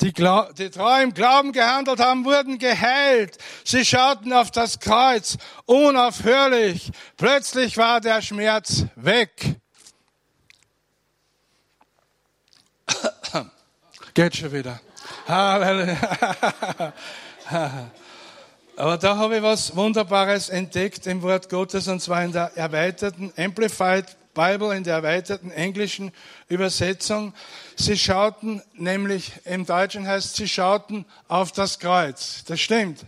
Die, 0.00 0.12
die 0.12 0.70
treu 0.70 1.02
im 1.02 1.14
Glauben 1.14 1.52
gehandelt 1.52 2.00
haben, 2.00 2.24
wurden 2.24 2.58
geheilt. 2.58 3.38
Sie 3.64 3.84
schauten 3.84 4.32
auf 4.32 4.50
das 4.50 4.80
Kreuz, 4.80 5.36
unaufhörlich. 5.66 6.90
Plötzlich 7.16 7.76
war 7.76 8.00
der 8.00 8.22
Schmerz 8.22 8.86
weg. 8.96 9.60
Geht 14.14 14.36
schon 14.36 14.52
wieder. 14.52 14.80
Halleluja. 15.28 16.92
Aber 18.76 18.96
da 18.96 19.16
habe 19.16 19.36
ich 19.36 19.42
was 19.42 19.76
Wunderbares 19.76 20.48
entdeckt 20.48 21.06
im 21.06 21.22
Wort 21.22 21.48
Gottes, 21.50 21.88
und 21.88 22.00
zwar 22.00 22.24
in 22.24 22.32
der 22.32 22.56
erweiterten 22.56 23.32
Amplified 23.36 24.06
Bible, 24.34 24.74
in 24.74 24.84
der 24.84 24.96
erweiterten 24.96 25.50
englischen 25.50 26.12
Übersetzung. 26.48 27.34
Sie 27.76 27.98
schauten 27.98 28.62
nämlich, 28.74 29.32
im 29.44 29.66
Deutschen 29.66 30.06
heißt, 30.06 30.36
sie 30.36 30.48
schauten 30.48 31.04
auf 31.28 31.52
das 31.52 31.78
Kreuz. 31.78 32.44
Das 32.44 32.60
stimmt. 32.60 33.04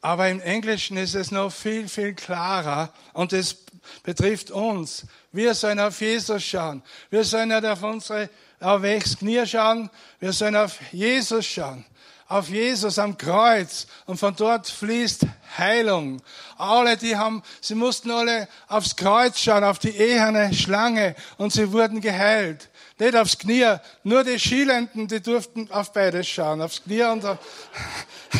Aber 0.00 0.28
im 0.28 0.40
Englischen 0.40 0.96
ist 0.96 1.14
es 1.14 1.30
noch 1.30 1.52
viel, 1.52 1.88
viel 1.88 2.14
klarer 2.14 2.92
und 3.12 3.32
es 3.32 3.56
betrifft 4.02 4.50
uns. 4.50 5.06
Wir 5.30 5.54
sollen 5.54 5.78
auf 5.78 6.00
Jesus 6.00 6.42
schauen. 6.42 6.82
Wir 7.10 7.24
sollen 7.24 7.50
nicht 7.50 7.64
auf 7.64 7.82
unsere 7.82 8.28
auf 8.58 8.82
welches 8.82 9.18
Knie 9.18 9.44
schauen. 9.46 9.90
Wir 10.20 10.32
sollen 10.32 10.56
auf 10.56 10.78
Jesus 10.92 11.46
schauen 11.46 11.84
auf 12.32 12.48
Jesus 12.48 12.98
am 12.98 13.18
Kreuz 13.18 13.86
und 14.06 14.18
von 14.18 14.34
dort 14.34 14.66
fließt 14.66 15.26
Heilung. 15.58 16.22
Alle, 16.56 16.96
die 16.96 17.16
haben, 17.16 17.42
sie 17.60 17.74
mussten 17.74 18.10
alle 18.10 18.48
aufs 18.68 18.96
Kreuz 18.96 19.38
schauen, 19.38 19.64
auf 19.64 19.78
die 19.78 19.94
eherne 19.96 20.54
Schlange 20.54 21.14
und 21.36 21.52
sie 21.52 21.72
wurden 21.72 22.00
geheilt. 22.00 22.70
Nicht 22.98 23.16
aufs 23.16 23.38
Knie, 23.38 23.76
nur 24.02 24.24
die 24.24 24.38
Schielenden, 24.38 25.08
die 25.08 25.20
durften 25.20 25.70
auf 25.70 25.92
beides 25.92 26.26
schauen, 26.28 26.62
aufs 26.62 26.82
Knie 26.82 27.02
und, 27.02 27.24
auf, 27.24 27.38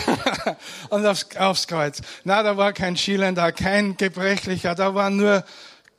und 0.89 1.05
aufs, 1.05 1.27
aufs 1.37 1.67
Kreuz. 1.67 2.01
Na, 2.25 2.43
da 2.43 2.57
war 2.57 2.73
kein 2.73 2.97
Schielender, 2.97 3.53
kein 3.53 3.97
Gebrechlicher, 3.97 4.75
da 4.75 4.95
war 4.95 5.11
nur 5.11 5.45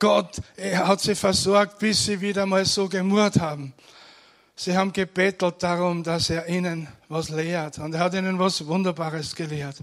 Gott, 0.00 0.36
er 0.56 0.88
hat 0.88 1.00
sie 1.00 1.14
versorgt, 1.14 1.78
bis 1.78 2.04
sie 2.04 2.20
wieder 2.20 2.46
mal 2.46 2.64
so 2.64 2.88
gemurrt 2.88 3.38
haben. 3.38 3.72
Sie 4.56 4.76
haben 4.76 4.92
gebettelt 4.92 5.62
darum, 5.64 6.04
dass 6.04 6.30
er 6.30 6.48
ihnen 6.48 6.86
was 7.08 7.28
lehrt. 7.28 7.78
Und 7.78 7.92
er 7.94 8.00
hat 8.00 8.14
ihnen 8.14 8.38
was 8.38 8.64
Wunderbares 8.66 9.34
gelehrt, 9.34 9.76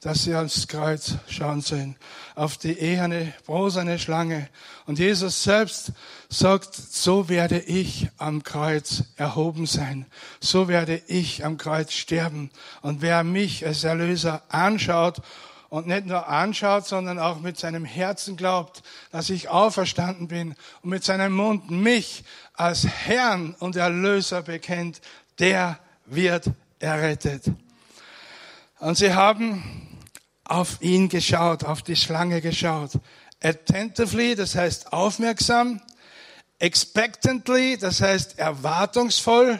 dass 0.00 0.22
sie 0.22 0.34
ans 0.34 0.68
Kreuz 0.68 1.16
schauen 1.28 1.60
sollen, 1.60 1.96
auf 2.36 2.56
die 2.56 2.78
eherne, 2.78 3.32
bronzene 3.46 3.98
Schlange. 3.98 4.48
Und 4.86 5.00
Jesus 5.00 5.42
selbst 5.42 5.92
sagt, 6.28 6.74
so 6.74 7.28
werde 7.28 7.58
ich 7.58 8.10
am 8.18 8.44
Kreuz 8.44 9.02
erhoben 9.16 9.66
sein. 9.66 10.06
So 10.40 10.68
werde 10.68 11.02
ich 11.08 11.44
am 11.44 11.58
Kreuz 11.58 11.92
sterben. 11.92 12.50
Und 12.80 13.02
wer 13.02 13.24
mich 13.24 13.66
als 13.66 13.82
Erlöser 13.82 14.42
anschaut 14.48 15.20
und 15.72 15.86
nicht 15.86 16.04
nur 16.04 16.28
anschaut, 16.28 16.86
sondern 16.86 17.18
auch 17.18 17.40
mit 17.40 17.58
seinem 17.58 17.86
Herzen 17.86 18.36
glaubt, 18.36 18.82
dass 19.10 19.30
ich 19.30 19.48
auferstanden 19.48 20.28
bin 20.28 20.54
und 20.82 20.90
mit 20.90 21.02
seinem 21.02 21.32
Mund 21.32 21.70
mich 21.70 22.24
als 22.52 22.86
Herrn 22.86 23.56
und 23.58 23.76
Erlöser 23.76 24.42
bekennt, 24.42 25.00
der 25.38 25.78
wird 26.04 26.50
errettet. 26.78 27.44
Und 28.80 28.98
sie 28.98 29.14
haben 29.14 29.98
auf 30.44 30.76
ihn 30.82 31.08
geschaut, 31.08 31.64
auf 31.64 31.80
die 31.80 31.96
Schlange 31.96 32.42
geschaut. 32.42 32.90
Attentively, 33.42 34.34
das 34.34 34.54
heißt 34.54 34.92
aufmerksam. 34.92 35.80
Expectantly, 36.58 37.78
das 37.78 38.02
heißt 38.02 38.38
erwartungsvoll. 38.38 39.58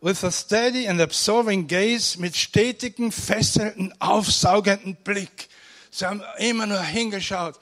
With 0.00 0.22
a 0.22 0.30
steady 0.30 0.86
and 0.86 1.00
absorbing 1.00 1.66
gaze, 1.66 2.20
mit 2.20 2.36
stetigen, 2.36 3.10
fesselnden, 3.10 3.92
aufsaugenden 3.98 4.96
Blick. 5.02 5.48
Sie 5.90 6.06
haben 6.06 6.22
immer 6.38 6.66
nur 6.66 6.80
hingeschaut 6.80 7.58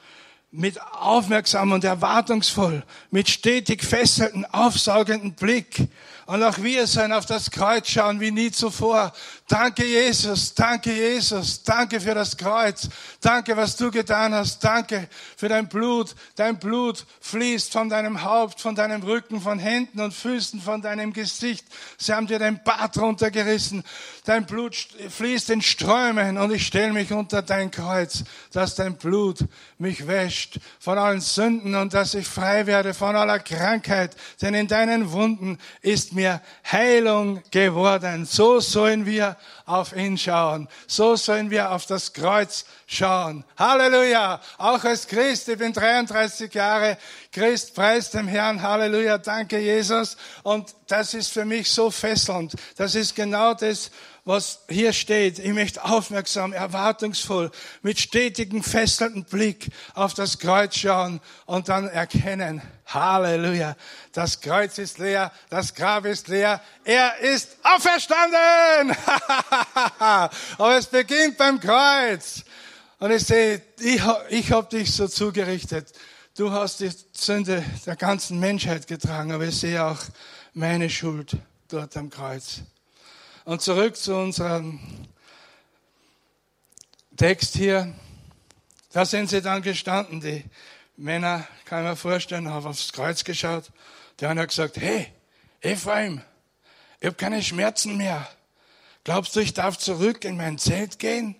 mit 0.50 0.80
aufmerksam 0.82 1.72
und 1.72 1.84
erwartungsvoll, 1.84 2.82
mit 3.10 3.28
stetig 3.28 3.82
fesselnden, 3.82 4.44
aufsaugenden 4.46 5.34
Blick. 5.34 5.88
Und 6.26 6.42
auch 6.42 6.58
wir 6.58 6.86
sollen 6.86 7.12
auf 7.12 7.26
das 7.26 7.50
Kreuz 7.50 7.88
schauen 7.88 8.20
wie 8.20 8.30
nie 8.30 8.50
zuvor. 8.50 9.12
Danke 9.48 9.84
Jesus, 9.84 10.52
danke 10.54 10.92
Jesus, 10.92 11.62
danke 11.62 12.00
für 12.00 12.14
das 12.14 12.36
Kreuz. 12.36 12.88
Danke, 13.20 13.56
was 13.56 13.76
du 13.76 13.92
getan 13.92 14.34
hast. 14.34 14.58
Danke 14.58 15.08
für 15.36 15.48
dein 15.48 15.68
Blut. 15.68 16.16
Dein 16.34 16.58
Blut 16.58 17.06
fließt 17.20 17.72
von 17.72 17.88
deinem 17.88 18.24
Haupt, 18.24 18.60
von 18.60 18.74
deinem 18.74 19.04
Rücken, 19.04 19.40
von 19.40 19.60
Händen 19.60 20.00
und 20.00 20.12
Füßen, 20.12 20.60
von 20.60 20.82
deinem 20.82 21.12
Gesicht. 21.12 21.64
Sie 21.96 22.12
haben 22.12 22.26
dir 22.26 22.40
den 22.40 22.60
Bart 22.64 22.98
runtergerissen. 22.98 23.84
Dein 24.24 24.46
Blut 24.46 24.74
fließt 24.74 25.50
in 25.50 25.62
Strömen 25.62 26.38
und 26.38 26.52
ich 26.52 26.66
stelle 26.66 26.92
mich 26.92 27.12
unter 27.12 27.40
dein 27.42 27.70
Kreuz, 27.70 28.24
dass 28.50 28.74
dein 28.74 28.96
Blut 28.96 29.38
mich 29.78 30.08
wäscht 30.08 30.58
von 30.80 30.98
allen 30.98 31.20
Sünden 31.20 31.76
und 31.76 31.94
dass 31.94 32.14
ich 32.14 32.26
frei 32.26 32.66
werde 32.66 32.94
von 32.94 33.14
aller 33.14 33.38
Krankheit. 33.38 34.16
Denn 34.42 34.54
in 34.54 34.66
deinen 34.66 35.12
Wunden 35.12 35.58
ist 35.82 36.14
mir 36.14 36.42
Heilung 36.68 37.44
geworden. 37.52 38.26
So 38.26 38.58
sollen 38.58 39.06
wir 39.06 39.35
auf 39.64 39.94
ihn 39.94 40.18
schauen. 40.18 40.68
So 40.86 41.16
sollen 41.16 41.50
wir 41.50 41.72
auf 41.72 41.86
das 41.86 42.12
Kreuz 42.12 42.64
schauen. 42.86 43.44
Halleluja. 43.58 44.40
Auch 44.58 44.84
als 44.84 45.06
Christ, 45.06 45.48
ich 45.48 45.58
bin 45.58 45.72
33 45.72 46.52
Jahre 46.54 46.98
Christ, 47.32 47.74
preis 47.74 48.10
dem 48.10 48.28
Herrn. 48.28 48.62
Halleluja. 48.62 49.18
Danke, 49.18 49.58
Jesus. 49.58 50.16
Und 50.42 50.74
das 50.86 51.14
ist 51.14 51.32
für 51.32 51.44
mich 51.44 51.70
so 51.70 51.90
fesselnd. 51.90 52.54
Das 52.76 52.94
ist 52.94 53.14
genau 53.14 53.54
das, 53.54 53.90
was 54.26 54.58
hier 54.68 54.92
steht. 54.92 55.38
Ich 55.38 55.52
möchte 55.52 55.84
aufmerksam, 55.84 56.52
erwartungsvoll, 56.52 57.50
mit 57.82 58.00
stetigem, 58.00 58.62
fesselnden 58.62 59.24
Blick 59.24 59.68
auf 59.94 60.14
das 60.14 60.38
Kreuz 60.38 60.76
schauen 60.76 61.20
und 61.46 61.68
dann 61.68 61.88
erkennen, 61.88 62.60
Halleluja, 62.86 63.76
das 64.12 64.40
Kreuz 64.40 64.78
ist 64.78 64.98
leer, 64.98 65.32
das 65.48 65.74
Grab 65.74 66.04
ist 66.06 66.26
leer, 66.26 66.60
er 66.84 67.18
ist 67.20 67.56
auferstanden. 67.62 68.96
Aber 70.58 70.76
es 70.76 70.86
beginnt 70.86 71.38
beim 71.38 71.60
Kreuz. 71.60 72.44
Und 72.98 73.12
ich 73.12 73.24
sehe, 73.24 73.62
ich, 73.78 74.02
ich 74.30 74.52
habe 74.52 74.76
dich 74.76 74.92
so 74.92 75.06
zugerichtet. 75.06 75.92
Du 76.36 76.50
hast 76.50 76.80
die 76.80 76.90
Sünde 77.12 77.64
der 77.86 77.96
ganzen 77.96 78.40
Menschheit 78.40 78.86
getragen, 78.86 79.32
aber 79.32 79.44
ich 79.44 79.58
sehe 79.58 79.82
auch 79.82 80.00
meine 80.52 80.90
Schuld 80.90 81.36
dort 81.68 81.96
am 81.96 82.10
Kreuz. 82.10 82.62
Und 83.46 83.62
zurück 83.62 83.96
zu 83.96 84.12
unserem 84.16 84.80
Text 87.16 87.54
hier. 87.54 87.94
Da 88.92 89.04
sind 89.04 89.30
sie 89.30 89.40
dann 89.40 89.62
gestanden, 89.62 90.20
die 90.20 90.44
Männer, 90.96 91.46
kann 91.64 91.84
ich 91.84 91.90
mir 91.90 91.96
vorstellen, 91.96 92.50
haben 92.50 92.66
aufs 92.66 92.92
Kreuz 92.92 93.22
geschaut. 93.22 93.70
Der 94.18 94.30
eine 94.30 94.40
hat 94.40 94.48
gesagt, 94.48 94.78
hey, 94.78 95.12
Ephraim, 95.60 96.22
ich 96.98 97.06
habe 97.06 97.14
keine 97.14 97.40
Schmerzen 97.40 97.96
mehr. 97.96 98.28
Glaubst 99.04 99.36
du, 99.36 99.40
ich 99.40 99.54
darf 99.54 99.78
zurück 99.78 100.24
in 100.24 100.36
mein 100.36 100.58
Zelt 100.58 100.98
gehen? 100.98 101.36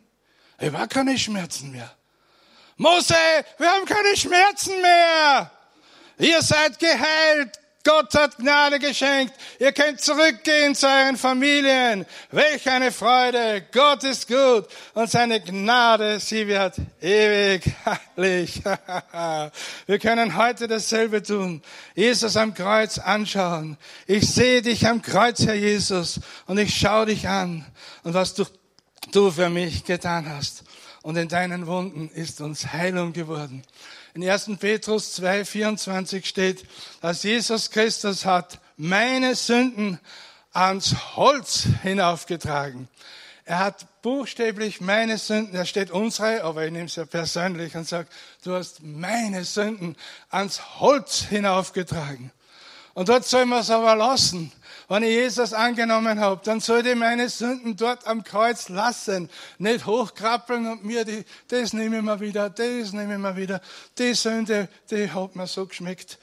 Ich 0.61 0.73
habe 0.73 0.87
keine 0.87 1.19
Schmerzen 1.19 1.73
mehr. 1.73 1.93
Mose, 2.77 3.17
wir 3.59 3.69
haben 3.69 3.85
keine 3.85 4.17
Schmerzen 4.17 4.81
mehr. 4.81 5.51
Ihr 6.19 6.41
seid 6.41 6.79
geheilt. 6.79 7.59
Gott 7.87 8.17
hat 8.17 8.37
Gnade 8.39 8.81
geschenkt. 8.81 9.33
Ihr 9.61 9.71
könnt 9.71 10.01
zurückgehen 10.01 10.75
zu 10.75 10.89
euren 10.89 11.17
Familien. 11.17 12.05
Welch 12.33 12.69
eine 12.69 12.91
Freude. 12.91 13.65
Gott 13.71 14.03
ist 14.03 14.27
gut 14.27 14.67
und 14.95 15.09
seine 15.09 15.41
Gnade, 15.41 16.19
sie 16.19 16.49
wird 16.49 16.75
ewig 17.01 17.63
herrlich. 17.85 18.61
Wir 19.87 19.99
können 20.01 20.37
heute 20.37 20.67
dasselbe 20.67 21.23
tun. 21.23 21.63
Jesus 21.95 22.37
am 22.37 22.55
Kreuz 22.55 22.99
anschauen. 22.99 23.79
Ich 24.09 24.29
sehe 24.29 24.63
dich 24.63 24.89
am 24.89 25.01
Kreuz, 25.01 25.47
Herr 25.47 25.55
Jesus, 25.55 26.19
und 26.47 26.59
ich 26.59 26.77
schaue 26.77 27.07
dich 27.07 27.29
an 27.29 27.65
und 28.03 28.15
was 28.15 28.35
du, 28.35 28.47
du 29.13 29.31
für 29.31 29.49
mich 29.49 29.85
getan 29.85 30.29
hast. 30.29 30.65
Und 31.03 31.17
in 31.17 31.29
deinen 31.29 31.69
Wunden 31.69 32.09
ist 32.09 32.41
uns 32.41 32.73
Heilung 32.73 33.13
geworden. 33.13 33.63
In 34.17 34.27
1. 34.27 34.53
Petrus 34.59 35.13
2, 35.13 35.45
24 35.45 36.25
steht, 36.25 36.65
dass 37.03 37.23
Jesus 37.23 37.71
Christus 37.71 38.25
hat 38.25 38.61
meine 38.79 39.35
Sünden 39.35 40.01
ans 40.55 41.17
Holz 41.17 41.69
hinaufgetragen. 41.83 42.89
Er 43.45 43.59
hat 43.59 44.01
buchstäblich 44.01 44.81
meine 44.81 45.19
Sünden, 45.19 45.53
da 45.53 45.67
steht 45.67 45.91
unsere, 45.91 46.45
aber 46.45 46.65
ich 46.65 46.73
nehme 46.73 46.87
es 46.87 46.97
ja 46.97 47.05
persönlich 47.05 47.77
und 47.77 47.87
sage, 47.87 48.09
du 48.43 48.55
hast 48.55 48.83
meine 48.83 49.45
Sünden 49.45 49.97
ans 50.31 50.81
Holz 50.81 51.19
hinaufgetragen. 51.29 52.33
Und 52.95 53.11
dort 53.11 53.27
soll 53.27 53.45
man 53.45 53.61
es 53.61 53.69
aber 53.69 53.97
lassen. 53.97 54.51
Wenn 54.89 55.03
ich 55.03 55.11
Jesus 55.11 55.53
angenommen 55.53 56.21
habe, 56.21 56.41
dann 56.45 56.61
sollte 56.61 56.91
ich 56.91 56.97
meine 56.97 57.29
Sünden 57.29 57.77
dort 57.77 58.07
am 58.07 58.23
Kreuz 58.23 58.69
lassen. 58.69 59.29
Nicht 59.59 59.85
hochkrabbeln 59.85 60.67
und 60.69 60.85
mir 60.85 61.05
die, 61.05 61.25
das 61.49 61.73
nehme 61.73 61.97
ich 61.97 62.03
mal 62.03 62.21
wieder, 62.21 62.51
das 62.51 62.93
nehme 62.93 63.15
ich 63.15 63.19
mal 63.19 63.37
wieder. 63.37 63.61
Die 63.99 64.15
Sünde, 64.15 64.69
die 64.91 65.11
hat 65.11 65.35
mir 65.35 65.49
so 65.49 65.67
geschmeckt. 65.67 66.19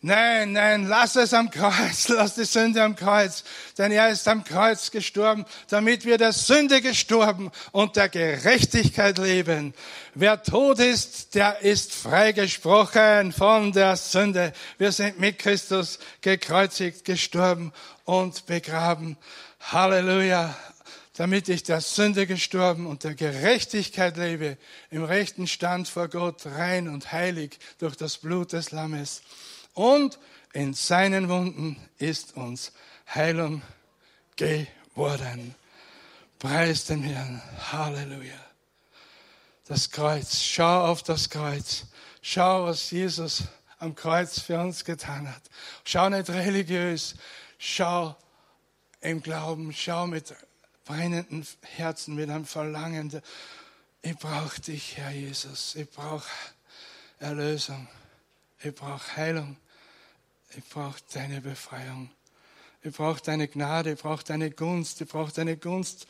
Nein, 0.00 0.52
nein, 0.52 0.86
lass 0.86 1.16
es 1.16 1.34
am 1.34 1.50
Kreuz, 1.50 2.06
lass 2.08 2.36
die 2.36 2.44
Sünde 2.44 2.84
am 2.84 2.94
Kreuz, 2.94 3.42
denn 3.78 3.90
er 3.90 4.10
ist 4.10 4.28
am 4.28 4.44
Kreuz 4.44 4.92
gestorben, 4.92 5.44
damit 5.70 6.04
wir 6.04 6.18
der 6.18 6.32
Sünde 6.32 6.80
gestorben 6.80 7.50
und 7.72 7.96
der 7.96 8.08
Gerechtigkeit 8.08 9.18
leben. 9.18 9.74
Wer 10.14 10.40
tot 10.44 10.78
ist, 10.78 11.34
der 11.34 11.62
ist 11.62 11.92
freigesprochen 11.92 13.32
von 13.32 13.72
der 13.72 13.96
Sünde. 13.96 14.52
Wir 14.78 14.92
sind 14.92 15.18
mit 15.18 15.40
Christus 15.40 15.98
gekreuzigt, 16.20 17.04
gestorben 17.04 17.72
und 18.04 18.46
begraben. 18.46 19.16
Halleluja 19.60 20.56
damit 21.14 21.48
ich 21.48 21.64
der 21.64 21.80
Sünde 21.80 22.28
gestorben 22.28 22.86
und 22.86 23.02
der 23.02 23.16
Gerechtigkeit 23.16 24.16
lebe, 24.16 24.56
im 24.92 25.02
rechten 25.02 25.48
Stand 25.48 25.88
vor 25.88 26.06
Gott, 26.06 26.46
rein 26.46 26.86
und 26.86 27.10
heilig 27.10 27.58
durch 27.78 27.96
das 27.96 28.18
Blut 28.18 28.52
des 28.52 28.70
Lammes 28.70 29.22
und 29.78 30.18
in 30.52 30.74
seinen 30.74 31.28
Wunden 31.28 31.76
ist 31.98 32.36
uns 32.36 32.72
Heilung 33.14 33.62
geworden. 34.34 35.54
Preis 36.40 36.86
den 36.86 37.02
Herrn. 37.02 37.40
Halleluja. 37.70 38.40
Das 39.66 39.90
Kreuz. 39.90 40.42
Schau 40.42 40.86
auf 40.86 41.04
das 41.04 41.30
Kreuz. 41.30 41.86
Schau, 42.22 42.64
was 42.64 42.90
Jesus 42.90 43.44
am 43.78 43.94
Kreuz 43.94 44.40
für 44.40 44.58
uns 44.58 44.84
getan 44.84 45.32
hat. 45.32 45.42
Schau 45.84 46.08
nicht 46.08 46.28
religiös. 46.28 47.14
Schau 47.58 48.16
im 49.00 49.22
Glauben. 49.22 49.72
Schau 49.72 50.08
mit 50.08 50.34
brennenden 50.84 51.46
Herzen, 51.62 52.16
mit 52.16 52.28
einem 52.30 52.46
Verlangen. 52.46 53.22
Ich 54.02 54.16
brauche 54.16 54.60
dich, 54.60 54.96
Herr 54.96 55.12
Jesus. 55.12 55.76
Ich 55.76 55.88
brauche 55.88 56.28
Erlösung. 57.20 57.86
Ich 58.60 58.74
brauche 58.74 59.16
Heilung. 59.16 59.56
Ich 60.56 60.64
brauche 60.64 61.00
deine 61.12 61.40
Befreiung. 61.40 62.10
Ich 62.82 62.94
brauche 62.94 63.20
deine 63.20 63.48
Gnade, 63.48 63.92
ich 63.92 64.00
brauche 64.00 64.24
deine 64.24 64.50
Gunst, 64.50 65.00
ich 65.00 65.08
brauche 65.08 65.32
deine 65.32 65.56
Gunst 65.56 66.06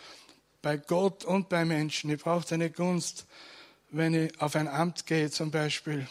bei 0.63 0.77
Gott 0.77 1.25
und 1.25 1.49
bei 1.49 1.65
Menschen. 1.65 2.11
Ich 2.11 2.23
brauche 2.23 2.47
deine 2.47 2.71
Gunst, 2.71 3.27
wenn 3.91 4.15
ich 4.15 4.41
auf 4.41 4.55
ein 4.55 4.69
Amt 4.69 5.07
gehe 5.07 5.31
zum 5.31 5.51
Beispiel. 5.51 6.07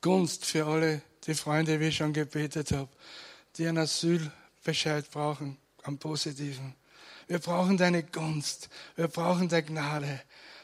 Gunst 0.00 0.44
für 0.44 0.66
alle 0.66 1.02
die 1.26 1.34
Freunde, 1.34 1.80
wie 1.80 1.86
ich 1.86 1.96
schon 1.96 2.12
gebetet 2.12 2.72
habe, 2.72 2.88
die 3.56 3.66
einen 3.66 3.78
Asylbescheid 3.78 5.10
brauchen, 5.10 5.56
am 5.82 5.98
Positiven. 5.98 6.74
Wir 7.26 7.38
brauchen 7.38 7.76
deine 7.76 8.02
Gunst, 8.02 8.68
wir 8.96 9.08
brauchen 9.08 9.48
deine 9.48 9.64
Gnade. 9.64 10.20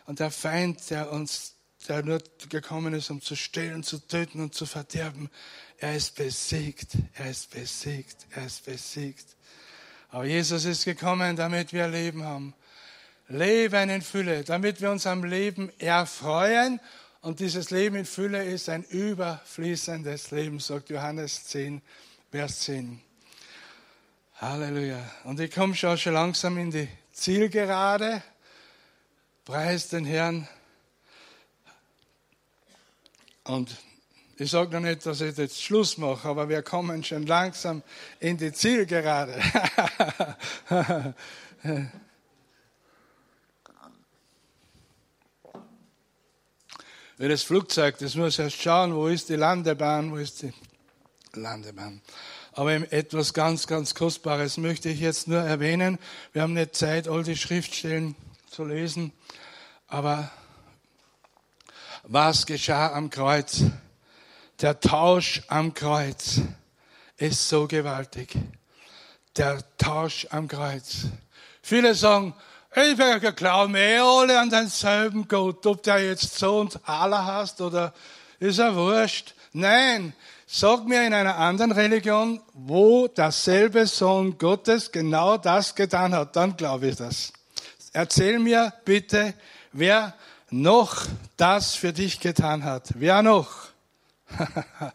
Und 0.07 0.20
der 0.20 0.31
Feind, 0.31 0.90
der 0.90 1.11
uns, 1.11 1.55
der 1.88 2.03
nur 2.03 2.20
gekommen 2.48 2.92
ist, 2.94 3.11
um 3.11 3.20
zu 3.20 3.35
stehlen, 3.35 3.83
zu 3.83 3.98
töten 3.98 4.40
und 4.40 4.55
zu 4.55 4.66
verderben, 4.66 5.31
er 5.82 5.96
ist 5.96 6.14
besiegt, 6.14 6.92
er 7.14 7.30
ist 7.30 7.50
besiegt, 7.50 8.16
er 8.30 8.46
ist 8.46 8.64
besiegt. 8.64 9.26
Aber 10.10 10.24
Jesus 10.24 10.64
ist 10.64 10.84
gekommen, 10.84 11.34
damit 11.34 11.72
wir 11.72 11.88
Leben 11.88 12.22
haben. 12.22 12.54
Leben 13.26 13.90
in 13.90 14.00
Fülle, 14.00 14.44
damit 14.44 14.80
wir 14.80 14.92
uns 14.92 15.08
am 15.08 15.24
Leben 15.24 15.72
erfreuen. 15.80 16.78
Und 17.20 17.40
dieses 17.40 17.70
Leben 17.70 17.96
in 17.96 18.04
Fülle 18.04 18.44
ist 18.44 18.68
ein 18.68 18.84
überfließendes 18.84 20.30
Leben, 20.30 20.60
sagt 20.60 20.88
Johannes 20.88 21.46
10, 21.46 21.82
Vers 22.30 22.60
10. 22.60 23.00
Halleluja. 24.36 25.02
Und 25.24 25.40
ich 25.40 25.50
komme 25.50 25.74
schon, 25.74 25.98
schon 25.98 26.12
langsam 26.12 26.58
in 26.58 26.70
die 26.70 26.88
Zielgerade. 27.12 28.22
Preis 29.44 29.88
den 29.88 30.04
Herrn. 30.04 30.46
Und 33.42 33.76
ich 34.42 34.50
sage 34.50 34.72
noch 34.72 34.81
nicht, 34.81 35.07
dass 35.07 35.20
ich 35.20 35.37
jetzt 35.37 35.62
Schluss 35.62 35.98
mache, 35.98 36.26
aber 36.28 36.48
wir 36.48 36.62
kommen 36.62 37.05
schon 37.05 37.26
langsam 37.26 37.85
in 38.18 38.37
die 38.37 38.52
Zielgerade. 38.52 39.40
Wie 47.18 47.28
das 47.28 47.44
Flugzeug, 47.44 47.98
das 47.98 48.16
muss 48.16 48.37
erst 48.40 48.61
schauen, 48.61 48.96
wo 48.96 49.07
ist 49.07 49.28
die 49.28 49.37
Landebahn, 49.37 50.11
wo 50.11 50.16
ist 50.16 50.42
die 50.42 50.52
Landebahn. 51.35 52.02
Aber 52.50 52.74
etwas 52.92 53.33
ganz, 53.33 53.68
ganz 53.68 53.94
Kostbares 53.94 54.57
möchte 54.57 54.88
ich 54.88 54.98
jetzt 54.98 55.28
nur 55.28 55.40
erwähnen. 55.40 56.00
Wir 56.33 56.42
haben 56.42 56.55
nicht 56.55 56.74
Zeit, 56.74 57.07
all 57.07 57.22
die 57.22 57.37
Schriftstellen 57.37 58.16
zu 58.50 58.64
lesen. 58.64 59.12
Aber 59.87 60.33
was 62.02 62.44
geschah 62.44 62.92
am 62.92 63.09
Kreuz? 63.09 63.62
Der 64.62 64.79
Tausch 64.79 65.42
am 65.48 65.75
Kreuz 65.75 66.40
ist 67.16 67.48
so 67.48 67.66
gewaltig. 67.66 68.33
Der 69.37 69.59
Tausch 69.77 70.29
am 70.31 70.46
Kreuz. 70.46 71.07
Viele 71.62 71.96
sagen, 71.96 72.33
ich 72.77 73.35
glaube 73.35 73.77
eh 73.77 73.98
alle 73.98 74.38
an 74.38 74.51
denselben 74.51 75.27
Gott, 75.27 75.66
ob 75.66 75.83
der 75.83 76.07
jetzt 76.07 76.38
so 76.38 76.61
und 76.61 76.79
Allah 76.88 77.27
hast 77.27 77.61
oder 77.61 77.92
ist 78.38 78.61
er 78.61 78.77
wurscht. 78.77 79.35
Nein, 79.53 80.12
sag 80.46 80.87
mir 80.87 81.05
in 81.09 81.12
einer 81.12 81.38
anderen 81.38 81.72
Religion, 81.72 82.40
wo 82.53 83.09
derselbe 83.09 83.88
Sohn 83.88 84.38
Gottes 84.38 84.92
genau 84.92 85.38
das 85.38 85.75
getan 85.75 86.14
hat, 86.14 86.37
dann 86.37 86.57
glaube 86.57 86.87
ich 86.87 86.96
das. 86.96 87.33
Erzähl 87.92 88.38
mir 88.38 88.72
bitte, 88.85 89.35
wer 89.72 90.14
noch 90.51 91.03
das 91.37 91.75
für 91.75 91.92
dich 91.92 92.20
getan 92.20 92.62
hat. 92.62 92.90
Wer 92.94 93.22
noch? 93.22 93.71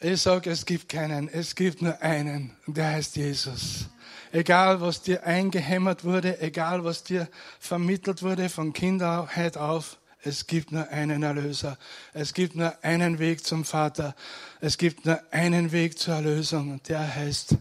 ich 0.00 0.20
sage, 0.20 0.50
es 0.50 0.64
gibt 0.64 0.88
keinen, 0.88 1.28
es 1.28 1.54
gibt 1.54 1.82
nur 1.82 2.00
einen, 2.00 2.56
und 2.66 2.76
der 2.76 2.90
heißt 2.90 3.16
Jesus. 3.16 3.86
Egal, 4.32 4.80
was 4.80 5.02
dir 5.02 5.24
eingehämmert 5.24 6.04
wurde, 6.04 6.40
egal, 6.40 6.84
was 6.84 7.04
dir 7.04 7.28
vermittelt 7.60 8.22
wurde 8.22 8.48
von 8.48 8.72
Kindheit 8.72 9.56
auf, 9.56 9.98
es 10.24 10.46
gibt 10.46 10.72
nur 10.72 10.88
einen 10.88 11.22
Erlöser. 11.22 11.78
Es 12.14 12.32
gibt 12.32 12.56
nur 12.56 12.74
einen 12.82 13.18
Weg 13.18 13.44
zum 13.44 13.64
Vater. 13.64 14.16
Es 14.60 14.78
gibt 14.78 15.04
nur 15.04 15.22
einen 15.30 15.70
Weg 15.70 15.98
zur 15.98 16.14
Erlösung 16.14 16.72
und 16.72 16.88
der 16.88 17.14
heißt 17.14 17.56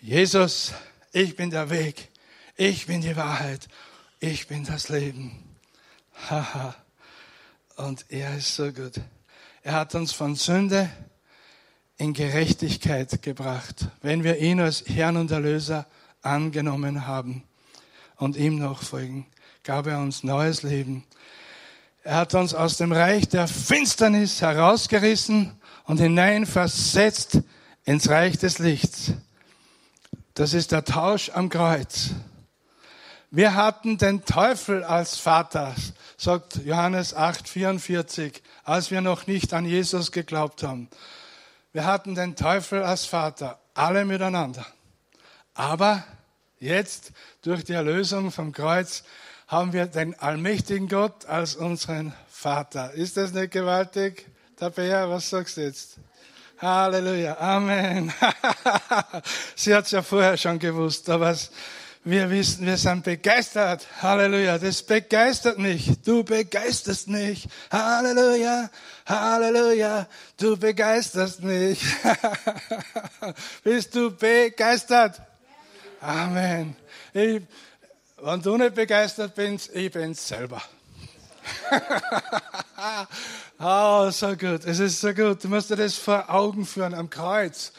Jesus. 0.00 0.72
Ich 1.12 1.36
bin 1.36 1.50
der 1.50 1.70
Weg. 1.70 2.10
Ich 2.56 2.86
bin 2.86 3.00
die 3.00 3.14
Wahrheit. 3.14 3.68
Ich 4.18 4.48
bin 4.48 4.64
das 4.64 4.88
Leben. 4.88 5.56
Haha. 6.28 6.74
Und 7.76 8.06
er 8.08 8.36
ist 8.36 8.56
so 8.56 8.72
gut. 8.72 9.00
Er 9.66 9.72
hat 9.72 9.94
uns 9.94 10.12
von 10.12 10.34
Sünde 10.34 10.90
in 11.96 12.12
Gerechtigkeit 12.12 13.22
gebracht, 13.22 13.88
wenn 14.02 14.22
wir 14.22 14.36
ihn 14.36 14.60
als 14.60 14.84
Herrn 14.86 15.16
und 15.16 15.30
Erlöser 15.30 15.86
angenommen 16.20 17.06
haben 17.06 17.44
und 18.16 18.36
ihm 18.36 18.58
nachfolgen, 18.58 19.24
gab 19.62 19.86
er 19.86 20.00
uns 20.00 20.22
neues 20.22 20.64
Leben. 20.64 21.04
Er 22.02 22.16
hat 22.16 22.34
uns 22.34 22.52
aus 22.52 22.76
dem 22.76 22.92
Reich 22.92 23.26
der 23.30 23.48
Finsternis 23.48 24.42
herausgerissen 24.42 25.52
und 25.84 25.98
hineinversetzt 25.98 27.38
ins 27.84 28.10
Reich 28.10 28.36
des 28.36 28.58
Lichts. 28.58 29.12
Das 30.34 30.52
ist 30.52 30.72
der 30.72 30.84
Tausch 30.84 31.30
am 31.30 31.48
Kreuz. 31.48 32.10
Wir 33.36 33.56
hatten 33.56 33.98
den 33.98 34.24
Teufel 34.24 34.84
als 34.84 35.18
Vater, 35.18 35.74
sagt 36.16 36.64
Johannes 36.64 37.14
8, 37.14 37.48
44, 37.48 38.40
als 38.62 38.92
wir 38.92 39.00
noch 39.00 39.26
nicht 39.26 39.52
an 39.52 39.64
Jesus 39.64 40.12
geglaubt 40.12 40.62
haben. 40.62 40.88
Wir 41.72 41.84
hatten 41.84 42.14
den 42.14 42.36
Teufel 42.36 42.84
als 42.84 43.06
Vater, 43.06 43.58
alle 43.74 44.04
miteinander. 44.04 44.64
Aber 45.52 46.04
jetzt, 46.60 47.10
durch 47.42 47.64
die 47.64 47.72
Erlösung 47.72 48.30
vom 48.30 48.52
Kreuz, 48.52 49.02
haben 49.48 49.72
wir 49.72 49.86
den 49.86 50.16
allmächtigen 50.16 50.88
Gott 50.88 51.26
als 51.26 51.56
unseren 51.56 52.14
Vater. 52.28 52.92
Ist 52.92 53.16
das 53.16 53.32
nicht 53.32 53.50
gewaltig? 53.50 54.26
Tabea, 54.54 55.10
was 55.10 55.28
sagst 55.28 55.56
du 55.56 55.62
jetzt? 55.62 55.96
Halleluja, 56.58 57.36
Amen. 57.38 58.12
Sie 59.56 59.74
hat 59.74 59.86
es 59.86 59.90
ja 59.90 60.02
vorher 60.02 60.36
schon 60.36 60.60
gewusst, 60.60 61.10
aber 61.10 61.36
wir 62.06 62.28
wissen, 62.28 62.66
wir 62.66 62.76
sind 62.76 63.02
begeistert. 63.02 63.86
Halleluja. 64.02 64.58
Das 64.58 64.82
begeistert 64.82 65.58
mich. 65.58 65.90
Du 66.04 66.22
begeisterst 66.22 67.08
mich. 67.08 67.48
Halleluja. 67.70 68.68
Halleluja. 69.06 70.06
Du 70.36 70.54
begeisterst 70.56 71.42
mich. 71.42 71.80
Bist 73.64 73.94
du 73.94 74.10
begeistert? 74.10 75.22
Amen. 76.02 76.76
Ich, 77.14 77.40
wenn 78.20 78.42
du 78.42 78.58
nicht 78.58 78.74
begeistert 78.74 79.34
bist, 79.34 79.74
ich 79.74 79.90
bin's 79.90 80.28
selber. 80.28 80.60
oh, 83.58 84.10
so 84.10 84.36
gut. 84.36 84.66
Es 84.66 84.78
ist 84.78 85.00
so 85.00 85.14
gut. 85.14 85.42
Du 85.42 85.48
musst 85.48 85.70
dir 85.70 85.76
das 85.76 85.94
vor 85.94 86.28
Augen 86.28 86.66
führen 86.66 86.92
am 86.92 87.08
Kreuz. 87.08 87.72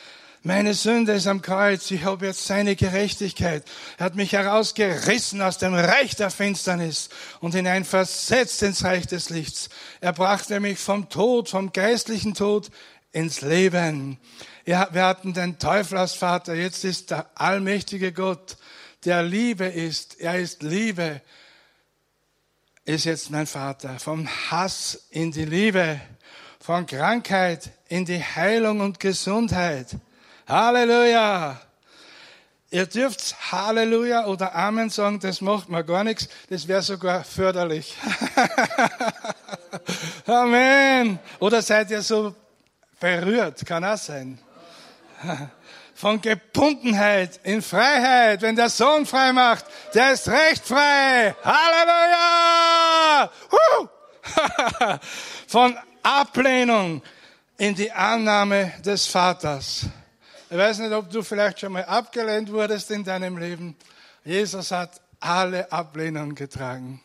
Meine 0.47 0.75
Sünde 0.75 1.13
ist 1.13 1.25
am 1.25 1.41
Kreuz. 1.41 1.89
Ich 1.89 2.03
habe 2.03 2.27
jetzt 2.27 2.45
seine 2.45 2.75
Gerechtigkeit. 2.75 3.63
Er 3.97 4.05
hat 4.05 4.15
mich 4.15 4.33
herausgerissen 4.33 5.41
aus 5.41 5.57
dem 5.57 5.73
Reich 5.73 6.15
der 6.15 6.29
Finsternis 6.29 7.09
und 7.39 7.55
hineinversetzt 7.55 8.61
ins 8.61 8.83
Reich 8.83 9.07
des 9.07 9.31
Lichts. 9.31 9.69
Er 10.01 10.13
brachte 10.13 10.59
mich 10.59 10.77
vom 10.77 11.09
Tod, 11.09 11.49
vom 11.49 11.73
geistlichen 11.73 12.35
Tod 12.35 12.69
ins 13.11 13.41
Leben. 13.41 14.19
Ja, 14.67 14.87
wir 14.91 15.05
hatten 15.05 15.33
den 15.33 15.57
Teufel 15.57 15.97
als 15.97 16.13
Vater. 16.13 16.53
Jetzt 16.53 16.83
ist 16.83 17.09
der 17.09 17.27
allmächtige 17.33 18.13
Gott, 18.13 18.57
der 19.03 19.23
Liebe 19.23 19.65
ist. 19.65 20.19
Er 20.19 20.37
ist 20.37 20.61
Liebe. 20.61 21.21
Ist 22.83 23.05
jetzt 23.05 23.31
mein 23.31 23.47
Vater. 23.47 23.97
Vom 23.97 24.27
Hass 24.51 25.07
in 25.09 25.31
die 25.31 25.45
Liebe. 25.45 25.99
Von 26.59 26.85
Krankheit 26.85 27.71
in 27.87 28.05
die 28.05 28.23
Heilung 28.23 28.81
und 28.81 28.99
Gesundheit. 28.99 29.87
Halleluja! 30.47 31.59
Ihr 32.69 32.85
dürft 32.85 33.35
Halleluja 33.51 34.25
oder 34.25 34.53
Amen 34.53 34.89
sagen, 34.89 35.19
das 35.19 35.41
macht 35.41 35.69
mir 35.69 35.83
gar 35.83 36.03
nichts, 36.03 36.27
das 36.49 36.67
wäre 36.67 36.81
sogar 36.81 37.23
förderlich. 37.23 37.95
Amen! 40.27 41.19
Oder 41.39 41.61
seid 41.61 41.89
ihr 41.89 42.01
so 42.01 42.35
berührt? 42.99 43.65
Kann 43.65 43.85
auch 43.85 43.97
sein. 43.97 44.37
Von 45.95 46.19
Gebundenheit 46.21 47.39
in 47.43 47.61
Freiheit, 47.61 48.41
wenn 48.41 48.55
der 48.55 48.69
Sohn 48.69 49.05
frei 49.05 49.31
macht, 49.31 49.65
der 49.93 50.11
ist 50.11 50.27
recht 50.27 50.67
frei. 50.67 51.33
Halleluja! 51.43 53.31
Von 55.47 55.77
Ablehnung 56.03 57.01
in 57.57 57.73
die 57.73 57.91
Annahme 57.91 58.73
des 58.83 59.07
Vaters. 59.07 59.85
Ich 60.47 60.57
weiß 60.57 60.77
nicht, 60.77 60.93
ob 60.93 61.09
du 61.09 61.23
vielleicht 61.23 61.59
schon 61.59 61.73
mal 61.73 61.85
abgelehnt 61.85 62.51
wurdest 62.51 62.91
in 62.91 63.03
deinem 63.03 63.39
Leben. 63.39 63.75
Jesus 64.23 64.69
hat 64.69 65.01
alle 65.19 65.71
Ablehnung 65.71 66.35
getragen. 66.35 67.01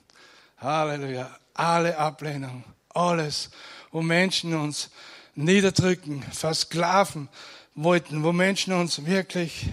Halleluja. 0.59 1.31
Alle 1.55 1.97
Ablehnung. 1.97 2.65
Alles, 2.91 3.49
wo 3.93 4.03
Menschen 4.03 4.55
uns 4.55 4.91
niederdrücken, 5.35 6.23
versklaven 6.23 7.31
wollten, 7.75 8.23
wo 8.25 8.33
Menschen 8.33 8.75
uns 8.75 9.07
wirklich 9.07 9.69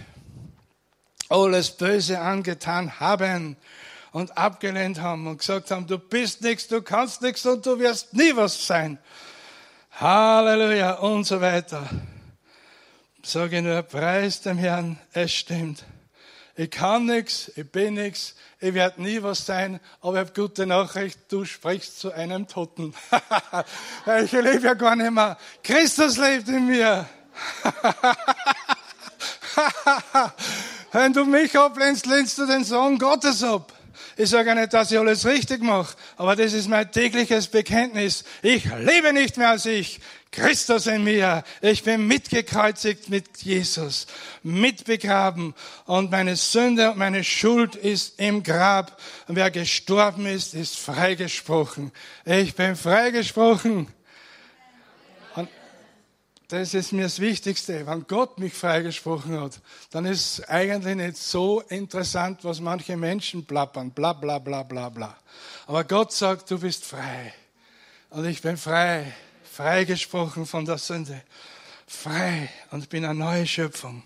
alles 1.28 1.72
Böse 1.72 2.22
angetan 2.22 3.02
haben 3.02 3.58
und 4.14 4.38
abgelehnt 4.38 5.02
haben 5.02 5.28
und 5.28 5.40
gesagt 5.40 5.72
haben, 5.72 5.88
du 5.88 6.00
bist 6.00 6.42
nichts, 6.42 6.70
du 6.70 6.82
kannst 6.82 7.22
nichts 7.22 7.46
und 7.46 7.66
du 7.66 7.78
wirst 7.80 8.14
nie 8.14 8.34
was 8.34 8.66
sein. 8.66 8.98
Halleluja 9.92 10.94
und 10.94 11.26
so 11.26 11.42
weiter 11.42 11.90
sage 13.32 13.62
nur, 13.62 13.82
preis 13.84 14.42
dem 14.42 14.58
Herrn, 14.58 15.00
es 15.12 15.34
stimmt. 15.34 15.84
Ich 16.56 16.72
kann 16.72 17.06
nichts, 17.06 17.52
ich 17.56 17.70
bin 17.72 17.96
nichts, 17.96 18.36
ich 18.60 18.74
werde 18.74 19.02
nie 19.02 19.22
was 19.22 19.46
sein, 19.46 19.80
aber 20.02 20.14
ich 20.14 20.20
habe 20.30 20.42
gute 20.42 20.66
Nachricht, 20.66 21.20
du 21.30 21.46
sprichst 21.46 22.00
zu 22.00 22.12
einem 22.12 22.48
Toten. 22.48 22.96
ich 24.24 24.32
lebe 24.32 24.66
ja 24.66 24.74
gar 24.74 24.96
nicht 24.96 25.12
mehr. 25.12 25.38
Christus 25.64 26.18
lebt 26.18 26.48
in 26.48 26.68
mir. 26.68 27.08
Wenn 30.92 31.14
du 31.14 31.26
mich 31.26 31.56
ablehnst, 31.58 32.06
lehnst 32.06 32.38
du 32.38 32.48
den 32.48 32.64
Sohn 32.64 32.98
Gottes 32.98 33.44
ab. 33.44 33.74
Ich 34.20 34.32
sage 34.32 34.56
nicht, 34.56 34.74
dass 34.74 34.92
ich 34.92 34.98
alles 34.98 35.28
richtig 35.28 35.62
mache, 35.62 35.96
aber 36.16 36.36
das 36.36 36.54
ist 36.54 36.68
mein 36.68 36.92
tägliches 36.92 37.48
Bekenntnis. 37.48 38.24
Ich 38.42 38.66
lebe 38.66 39.14
nicht 39.14 39.38
mehr 39.38 39.50
als 39.50 39.68
ich. 39.68 40.00
Christus 40.32 40.88
in 40.88 41.04
mir. 41.04 41.44
Ich 41.62 41.84
bin 41.84 42.08
mitgekreuzigt 42.08 43.10
mit 43.10 43.38
Jesus, 43.38 44.08
mitbegraben 44.44 45.54
und 45.86 46.12
meine 46.12 46.36
Sünde 46.36 46.92
und 46.92 46.98
meine 46.98 47.24
Schuld 47.24 47.76
ist 47.76 48.20
im 48.20 48.44
Grab. 48.44 49.00
Und 49.28 49.36
wer 49.36 49.52
gestorben 49.52 50.26
ist, 50.26 50.54
ist 50.54 50.78
freigesprochen. 50.78 51.92
Ich 52.26 52.56
bin 52.56 52.76
freigesprochen. 52.76 53.88
Das 56.50 56.74
ist 56.74 56.94
mir 56.94 57.04
das 57.04 57.20
Wichtigste. 57.20 57.86
Wenn 57.86 58.08
Gott 58.08 58.40
mich 58.40 58.54
freigesprochen 58.54 59.38
hat, 59.40 59.60
dann 59.92 60.06
ist 60.06 60.50
eigentlich 60.50 60.96
nicht 60.96 61.18
so 61.18 61.60
interessant, 61.60 62.46
was 62.46 62.62
manche 62.62 62.96
Menschen 62.96 63.46
plappern. 63.46 63.92
Bla, 63.92 64.14
bla, 64.14 64.40
bla, 64.40 64.64
bla, 64.64 64.88
bla. 64.88 65.18
Aber 65.66 65.84
Gott 65.84 66.14
sagt, 66.14 66.50
du 66.50 66.60
bist 66.60 66.86
frei. 66.86 67.34
Und 68.12 68.26
ich 68.26 68.42
bin 68.42 68.56
frei. 68.56 69.14
Freigesprochen 69.58 70.46
von 70.46 70.66
der 70.66 70.78
Sünde. 70.78 71.20
Frei. 71.88 72.48
Und 72.70 72.90
bin 72.90 73.04
eine 73.04 73.18
neue 73.18 73.48
Schöpfung 73.48 74.04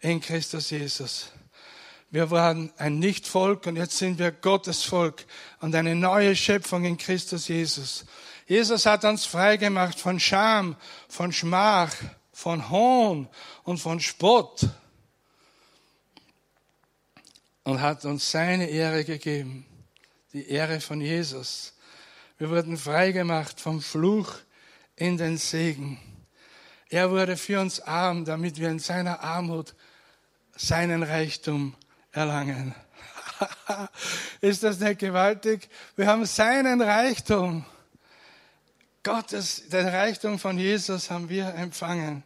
in 0.00 0.22
Christus 0.22 0.70
Jesus. 0.70 1.32
Wir 2.10 2.30
waren 2.30 2.72
ein 2.78 2.98
Nichtvolk 2.98 3.66
und 3.66 3.76
jetzt 3.76 3.98
sind 3.98 4.18
wir 4.18 4.32
Gottes 4.32 4.84
Volk 4.84 5.26
und 5.60 5.74
eine 5.74 5.94
neue 5.94 6.34
Schöpfung 6.34 6.86
in 6.86 6.96
Christus 6.96 7.48
Jesus. 7.48 8.06
Jesus 8.46 8.86
hat 8.86 9.04
uns 9.04 9.26
freigemacht 9.26 10.00
von 10.00 10.18
Scham, 10.18 10.76
von 11.10 11.30
Schmach, 11.30 11.94
von 12.32 12.70
Hohn 12.70 13.28
und 13.64 13.76
von 13.76 14.00
Spott 14.00 14.66
und 17.64 17.82
hat 17.82 18.06
uns 18.06 18.30
seine 18.30 18.70
Ehre 18.70 19.04
gegeben, 19.04 19.66
die 20.32 20.48
Ehre 20.48 20.80
von 20.80 21.02
Jesus. 21.02 21.74
Wir 22.38 22.48
wurden 22.48 22.78
freigemacht 22.78 23.60
vom 23.60 23.82
Fluch 23.82 24.32
in 24.96 25.16
den 25.16 25.36
Segen. 25.36 26.00
Er 26.88 27.10
wurde 27.10 27.36
für 27.36 27.60
uns 27.60 27.80
arm, 27.80 28.24
damit 28.24 28.58
wir 28.58 28.68
in 28.68 28.78
seiner 28.78 29.20
Armut 29.20 29.74
seinen 30.56 31.02
Reichtum 31.02 31.74
erlangen. 32.12 32.74
Ist 34.40 34.62
das 34.62 34.80
nicht 34.80 34.98
gewaltig? 34.98 35.68
Wir 35.96 36.06
haben 36.06 36.24
seinen 36.24 36.80
Reichtum. 36.80 37.64
Gottes, 39.02 39.68
den 39.68 39.86
Reichtum 39.86 40.38
von 40.38 40.58
Jesus 40.58 41.10
haben 41.10 41.28
wir 41.28 41.54
empfangen. 41.54 42.24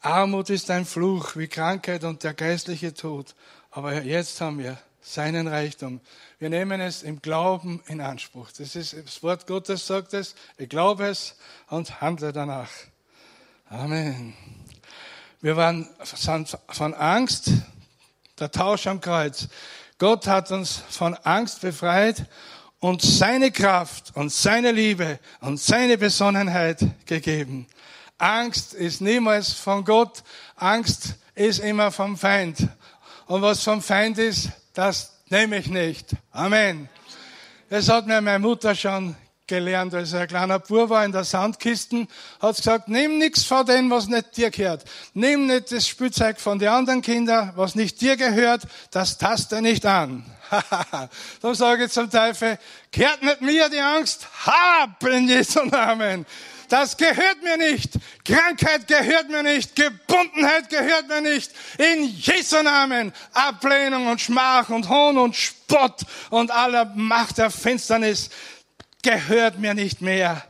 Armut 0.00 0.50
ist 0.50 0.70
ein 0.70 0.84
Fluch 0.84 1.36
wie 1.36 1.48
Krankheit 1.48 2.04
und 2.04 2.22
der 2.22 2.34
geistliche 2.34 2.92
Tod. 2.92 3.34
Aber 3.70 4.02
jetzt 4.02 4.40
haben 4.40 4.58
wir 4.58 4.78
seinen 5.06 5.46
Reichtum. 5.46 6.00
Wir 6.38 6.50
nehmen 6.50 6.80
es 6.80 7.02
im 7.02 7.22
Glauben 7.22 7.80
in 7.86 8.00
Anspruch. 8.00 8.50
Das 8.58 8.74
ist 8.74 8.92
das 8.92 9.22
Wort 9.22 9.46
Gottes 9.46 9.86
sagt 9.86 10.12
es. 10.14 10.34
Ich 10.58 10.68
glaube 10.68 11.06
es 11.06 11.36
und 11.68 12.00
handle 12.00 12.32
danach. 12.32 12.70
Amen. 13.70 14.34
Wir 15.40 15.56
waren 15.56 15.88
von 16.68 16.94
Angst, 16.94 17.52
der 18.40 18.50
Tausch 18.50 18.88
am 18.88 19.00
Kreuz. 19.00 19.48
Gott 19.98 20.26
hat 20.26 20.50
uns 20.50 20.82
von 20.88 21.14
Angst 21.14 21.60
befreit 21.60 22.26
und 22.80 23.00
seine 23.00 23.52
Kraft 23.52 24.12
und 24.14 24.32
seine 24.32 24.72
Liebe 24.72 25.20
und 25.40 25.60
seine 25.60 25.98
Besonnenheit 25.98 26.84
gegeben. 27.06 27.66
Angst 28.18 28.74
ist 28.74 29.00
niemals 29.00 29.52
von 29.52 29.84
Gott, 29.84 30.24
Angst 30.56 31.14
ist 31.34 31.60
immer 31.60 31.92
vom 31.92 32.16
Feind. 32.16 32.68
Und 33.26 33.42
was 33.42 33.62
vom 33.62 33.82
Feind 33.82 34.18
ist, 34.18 34.50
das 34.76 35.12
nehme 35.30 35.56
ich 35.56 35.68
nicht. 35.68 36.10
Amen. 36.32 36.88
Das 37.70 37.88
hat 37.88 38.06
mir 38.06 38.20
meine 38.20 38.38
Mutter 38.38 38.74
schon 38.74 39.16
gelernt, 39.46 39.94
als 39.94 40.12
er 40.12 40.22
ein 40.22 40.28
kleiner 40.28 40.58
Bub 40.58 40.90
war 40.90 41.04
in 41.04 41.12
der 41.12 41.24
Sandkisten, 41.24 42.08
hat 42.40 42.56
gesagt, 42.56 42.88
nimm 42.88 43.16
nichts 43.16 43.44
von 43.44 43.64
dem, 43.64 43.90
was 43.90 44.06
nicht 44.06 44.36
dir 44.36 44.50
gehört. 44.50 44.84
Nimm 45.14 45.46
nicht 45.46 45.72
das 45.72 45.88
Spielzeug 45.88 46.38
von 46.40 46.58
den 46.58 46.68
anderen 46.68 47.00
Kindern, 47.00 47.52
was 47.56 47.74
nicht 47.74 48.00
dir 48.02 48.16
gehört, 48.16 48.62
das 48.90 49.16
taste 49.16 49.62
nicht 49.62 49.86
an. 49.86 50.24
da 51.40 51.54
sage 51.54 51.84
ich 51.84 51.92
zum 51.92 52.10
Teufel, 52.10 52.58
gehört 52.90 53.22
nicht 53.22 53.40
mir 53.40 53.70
die 53.70 53.80
Angst, 53.80 54.26
hab 54.44 55.02
in 55.04 55.26
Jesu 55.26 55.64
Namen. 55.64 56.26
Das 56.68 56.96
gehört 56.96 57.42
mir 57.42 57.56
nicht. 57.56 57.92
Krankheit 58.24 58.86
gehört 58.88 59.28
mir 59.28 59.42
nicht. 59.42 59.76
Gebundenheit 59.76 60.68
gehört 60.68 61.08
mir 61.08 61.20
nicht. 61.20 61.52
In 61.78 62.04
Jesu 62.04 62.62
Namen. 62.62 63.12
Ablehnung 63.32 64.06
und 64.08 64.20
Schmach 64.20 64.68
und 64.68 64.88
Hohn 64.88 65.18
und 65.18 65.36
Spott 65.36 66.04
und 66.30 66.50
aller 66.50 66.86
Macht 66.94 67.38
der 67.38 67.50
Finsternis 67.50 68.30
gehört 69.02 69.58
mir 69.58 69.74
nicht 69.74 70.02
mehr. 70.02 70.44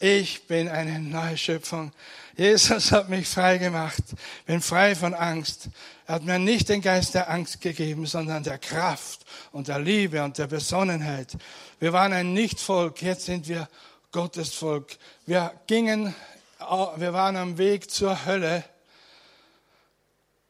Ich 0.00 0.46
bin 0.46 0.68
eine 0.68 1.00
neue 1.00 1.36
Schöpfung. 1.36 1.92
Jesus 2.36 2.92
hat 2.92 3.08
mich 3.08 3.26
frei 3.26 3.58
gemacht. 3.58 4.02
Bin 4.46 4.60
frei 4.60 4.94
von 4.94 5.12
Angst. 5.12 5.68
Er 6.06 6.14
hat 6.14 6.22
mir 6.22 6.38
nicht 6.38 6.68
den 6.68 6.80
Geist 6.80 7.14
der 7.14 7.28
Angst 7.28 7.60
gegeben, 7.60 8.06
sondern 8.06 8.44
der 8.44 8.58
Kraft 8.58 9.26
und 9.50 9.66
der 9.66 9.80
Liebe 9.80 10.22
und 10.22 10.38
der 10.38 10.46
Besonnenheit. 10.46 11.36
Wir 11.80 11.92
waren 11.92 12.12
ein 12.12 12.32
Nichtvolk, 12.32 13.02
jetzt 13.02 13.26
sind 13.26 13.48
wir 13.48 13.68
Gottes 14.10 14.54
Volk. 14.54 14.96
Wir 15.26 15.52
gingen, 15.66 16.14
wir 16.58 17.12
waren 17.12 17.36
am 17.36 17.58
Weg 17.58 17.90
zur 17.90 18.24
Hölle 18.24 18.64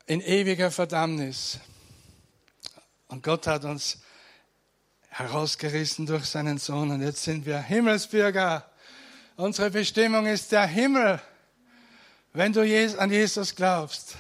in 0.07 0.21
ewiger 0.21 0.71
Verdammnis. 0.71 1.59
Und 3.09 3.25
Gott 3.25 3.49
hat 3.49 3.64
uns 3.64 3.99
herausgerissen 5.09 6.07
durch 6.07 6.27
seinen 6.27 6.59
Sohn. 6.59 6.92
Und 6.92 7.03
jetzt 7.03 7.25
sind 7.25 7.47
wir 7.47 7.61
Himmelsbürger. 7.61 8.64
Unsere 9.35 9.71
Bestimmung 9.71 10.27
ist 10.27 10.53
der 10.53 10.66
Himmel, 10.66 11.21
wenn 12.33 12.53
du 12.53 12.61
an 12.61 13.11
Jesus 13.11 13.57
glaubst. 13.57 14.14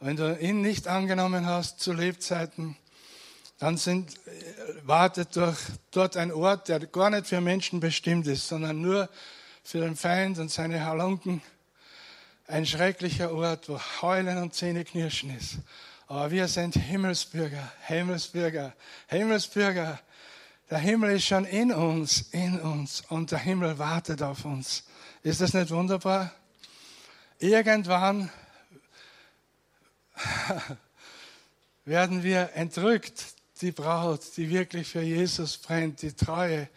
Wenn 0.00 0.16
du 0.16 0.38
ihn 0.38 0.62
nicht 0.62 0.88
angenommen 0.88 1.44
hast 1.44 1.80
zu 1.80 1.92
Lebzeiten, 1.92 2.78
dann 3.58 3.76
sind, 3.76 4.14
wartet 4.84 5.34
durch, 5.34 5.58
dort 5.90 6.16
ein 6.16 6.32
Ort, 6.32 6.68
der 6.68 6.86
gar 6.86 7.10
nicht 7.10 7.26
für 7.26 7.40
Menschen 7.40 7.80
bestimmt 7.80 8.26
ist, 8.28 8.48
sondern 8.48 8.80
nur 8.80 9.08
für 9.64 9.80
den 9.80 9.96
Feind 9.96 10.38
und 10.38 10.50
seine 10.50 10.84
Halunken. 10.84 11.42
Ein 12.46 12.64
schrecklicher 12.64 13.32
Ort, 13.32 13.68
wo 13.68 13.80
Heulen 14.00 14.38
und 14.38 14.54
Zähneknirschen 14.54 15.36
ist. 15.36 15.58
Aber 16.06 16.30
wir 16.30 16.48
sind 16.48 16.74
Himmelsbürger, 16.76 17.70
Himmelsbürger, 17.86 18.72
Himmelsbürger. 19.08 20.00
Der 20.70 20.78
Himmel 20.78 21.16
ist 21.16 21.26
schon 21.26 21.44
in 21.44 21.72
uns, 21.72 22.28
in 22.30 22.60
uns 22.60 23.02
und 23.08 23.30
der 23.30 23.40
Himmel 23.40 23.78
wartet 23.78 24.22
auf 24.22 24.44
uns. 24.44 24.84
Ist 25.22 25.40
das 25.40 25.52
nicht 25.52 25.70
wunderbar? 25.70 26.32
Irgendwann 27.40 28.30
werden 31.84 32.22
wir 32.22 32.50
entrückt, 32.54 33.37
die 33.60 33.72
Braut, 33.72 34.20
die 34.36 34.48
wirklich 34.50 34.88
für 34.88 35.02
Jesus 35.02 35.58
brennt, 35.58 36.02
die 36.02 36.12
treue 36.12 36.68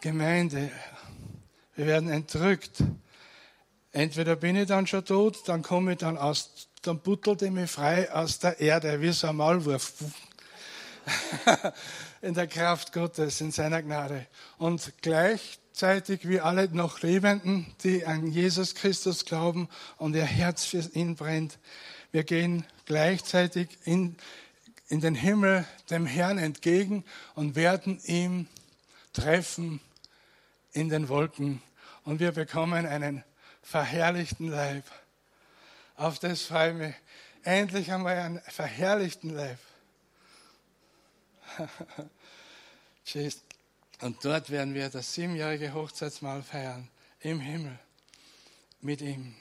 Gemeinde. 0.00 0.70
Wir 1.76 1.86
werden 1.86 2.08
entrückt. 2.08 2.82
Entweder 3.92 4.36
bin 4.36 4.56
ich 4.56 4.66
dann 4.66 4.86
schon 4.86 5.04
tot, 5.04 5.48
dann 5.48 5.62
komme 5.62 5.92
ich 5.92 5.98
dann 5.98 6.18
aus 6.18 6.68
dann 6.82 7.00
buttelt 7.00 7.42
er 7.42 7.50
mich 7.50 7.70
frei 7.70 8.10
aus 8.12 8.38
der 8.38 8.60
Erde, 8.60 9.00
wie 9.00 9.12
so 9.12 9.28
ein 9.28 9.36
Maulwurf. 9.36 9.92
in 12.22 12.34
der 12.34 12.46
Kraft 12.46 12.92
Gottes, 12.92 13.40
in 13.40 13.50
seiner 13.50 13.82
Gnade. 13.82 14.26
Und 14.58 14.92
gleichzeitig 15.00 16.28
wie 16.28 16.40
alle 16.40 16.68
noch 16.68 17.00
Lebenden, 17.00 17.66
die 17.82 18.04
an 18.04 18.26
Jesus 18.26 18.74
Christus 18.74 19.24
glauben 19.24 19.68
und 19.96 20.14
ihr 20.14 20.24
Herz 20.24 20.64
für 20.64 20.78
ihn 20.94 21.14
brennt, 21.14 21.58
wir 22.10 22.24
gehen 22.24 22.64
gleichzeitig 22.86 23.68
in, 23.84 24.16
in 24.88 25.00
den 25.00 25.14
Himmel 25.14 25.66
dem 25.90 26.06
Herrn 26.06 26.38
entgegen 26.38 27.04
und 27.34 27.54
werden 27.56 28.00
ihm 28.04 28.48
treffen 29.12 29.80
in 30.72 30.88
den 30.88 31.08
Wolken. 31.08 31.62
Und 32.04 32.20
wir 32.20 32.32
bekommen 32.32 32.86
einen 32.86 33.22
verherrlichten 33.62 34.48
Leib. 34.48 34.84
Auf 35.96 36.18
das 36.18 36.42
freue 36.42 36.70
ich 36.70 36.76
mich. 36.76 36.94
Endlich 37.42 37.92
einmal 37.92 38.16
einen 38.16 38.40
verherrlichten 38.42 39.30
Leib. 39.30 39.58
Und 44.00 44.24
dort 44.24 44.50
werden 44.50 44.74
wir 44.74 44.90
das 44.90 45.14
siebenjährige 45.14 45.74
Hochzeitsmahl 45.74 46.42
feiern. 46.42 46.88
Im 47.20 47.40
Himmel. 47.40 47.78
Mit 48.80 49.00
ihm. 49.00 49.34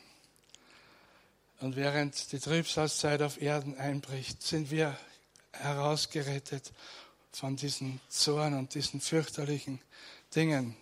Und 1.60 1.76
während 1.76 2.32
die 2.32 2.40
Trübsalzeit 2.40 3.22
auf 3.22 3.42
Erden 3.42 3.78
einbricht, 3.78 4.42
sind 4.42 4.72
wir 4.72 4.98
herausgerettet 5.60 6.72
von 7.32 7.56
diesen 7.56 8.00
Zorn 8.10 8.54
und 8.54 8.74
diesen 8.74 9.02
fürchterlichen 9.02 9.80
Dingen. 10.36 10.76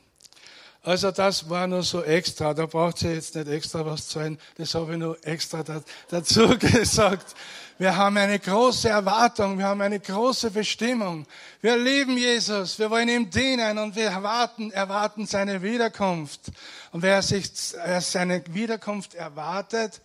Also 0.86 1.10
das 1.10 1.50
war 1.50 1.66
nur 1.66 1.82
so 1.82 2.04
extra, 2.04 2.54
da 2.54 2.68
braucht 2.68 3.00
sie 3.00 3.08
jetzt 3.08 3.34
nicht 3.34 3.48
extra 3.48 3.84
was 3.84 4.08
zahlen, 4.08 4.38
das 4.56 4.76
habe 4.76 4.94
ich 4.94 5.00
nur 5.00 5.18
extra 5.26 5.64
da, 5.64 5.82
dazu 6.10 6.48
gesagt. 6.60 7.36
Wir 7.80 7.96
haben 7.96 8.16
eine 8.18 8.38
große 8.38 8.88
Erwartung, 8.88 9.58
wir 9.58 9.66
haben 9.66 9.82
eine 9.82 10.00
große 10.00 10.52
Bestimmung. 10.52 11.26
Wir 11.60 11.76
lieben 11.76 12.16
Jesus, 12.16 12.78
wir 12.78 12.92
wollen 12.92 13.10
ihm 13.10 13.32
dienen 13.32 13.80
und 13.80 13.96
wir 13.96 14.12
erwarten, 14.12 14.72
erwarten 14.72 15.26
seine 15.26 15.64
Wiederkunft. 15.64 16.52
Und 16.92 17.02
wer 17.02 17.24
sich 17.24 17.50
seine 17.52 18.44
Wiederkunft 18.54 19.16
erwartet, 19.16 20.00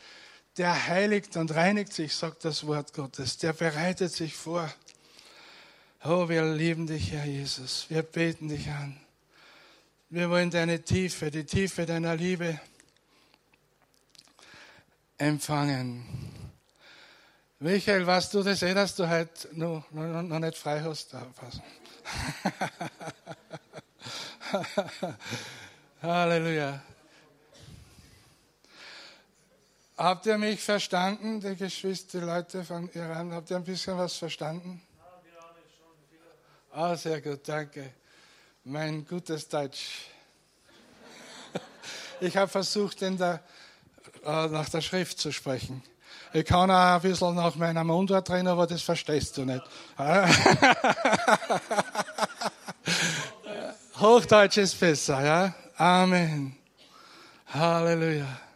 der 0.56 0.88
heiligt 0.88 1.36
und 1.36 1.54
reinigt 1.54 1.92
sich, 1.92 2.14
sagt 2.14 2.44
das 2.44 2.66
Wort 2.66 2.92
Gottes. 2.92 3.38
Der 3.38 3.52
bereitet 3.52 4.12
sich 4.12 4.34
vor. 4.34 4.70
Oh, 6.04 6.28
wir 6.28 6.44
lieben 6.54 6.86
dich, 6.86 7.12
Herr 7.12 7.24
Jesus. 7.24 7.86
Wir 7.88 8.02
beten 8.02 8.48
dich 8.48 8.68
an. 8.68 8.98
Wir 10.08 10.28
wollen 10.30 10.50
deine 10.50 10.82
Tiefe, 10.82 11.30
die 11.30 11.44
Tiefe 11.44 11.86
deiner 11.86 12.16
Liebe 12.16 12.60
empfangen. 15.18 16.04
Michael, 17.60 18.06
weißt 18.06 18.32
du 18.34 18.42
das 18.42 18.62
eh, 18.62 18.72
dass 18.72 18.96
du 18.96 19.08
heute 19.08 19.48
noch, 19.52 19.90
noch, 19.90 20.22
noch 20.22 20.38
nicht 20.38 20.56
frei 20.56 20.80
hast? 20.80 21.14
Halleluja. 26.02 26.82
Habt 30.00 30.24
ihr 30.24 30.38
mich 30.38 30.60
verstanden, 30.60 31.40
die 31.40 31.56
Geschwister, 31.56 32.20
die 32.20 32.24
Leute 32.24 32.64
von 32.64 32.88
Iran? 32.94 33.32
Habt 33.32 33.50
ihr 33.50 33.56
ein 33.56 33.64
bisschen 33.64 33.98
was 33.98 34.16
verstanden? 34.16 34.80
Ah, 36.72 36.96
sehr 36.96 37.20
gut, 37.20 37.46
danke 37.46 37.92
mein 38.64 39.06
gutes 39.06 39.48
Deutsch. 39.48 40.06
Ich 42.22 42.36
habe 42.36 42.48
versucht, 42.48 43.00
der, 43.00 43.40
äh, 44.26 44.46
nach 44.48 44.68
der 44.68 44.82
Schrift 44.82 45.18
zu 45.18 45.32
sprechen. 45.32 45.82
Ich 46.34 46.44
kann 46.44 46.70
auch 46.70 46.96
ein 46.96 47.00
bisschen 47.00 47.34
nach 47.34 47.56
meiner 47.56 47.82
Mundart 47.82 48.30
reden, 48.30 48.48
aber 48.48 48.66
das 48.66 48.82
verstehst 48.82 49.38
du 49.38 49.46
nicht. 49.46 49.64
Hochdeutsch 53.98 54.58
ist 54.58 54.78
besser, 54.78 55.24
ja? 55.24 55.54
Amen. 55.78 56.58
Halleluja. 57.46 58.49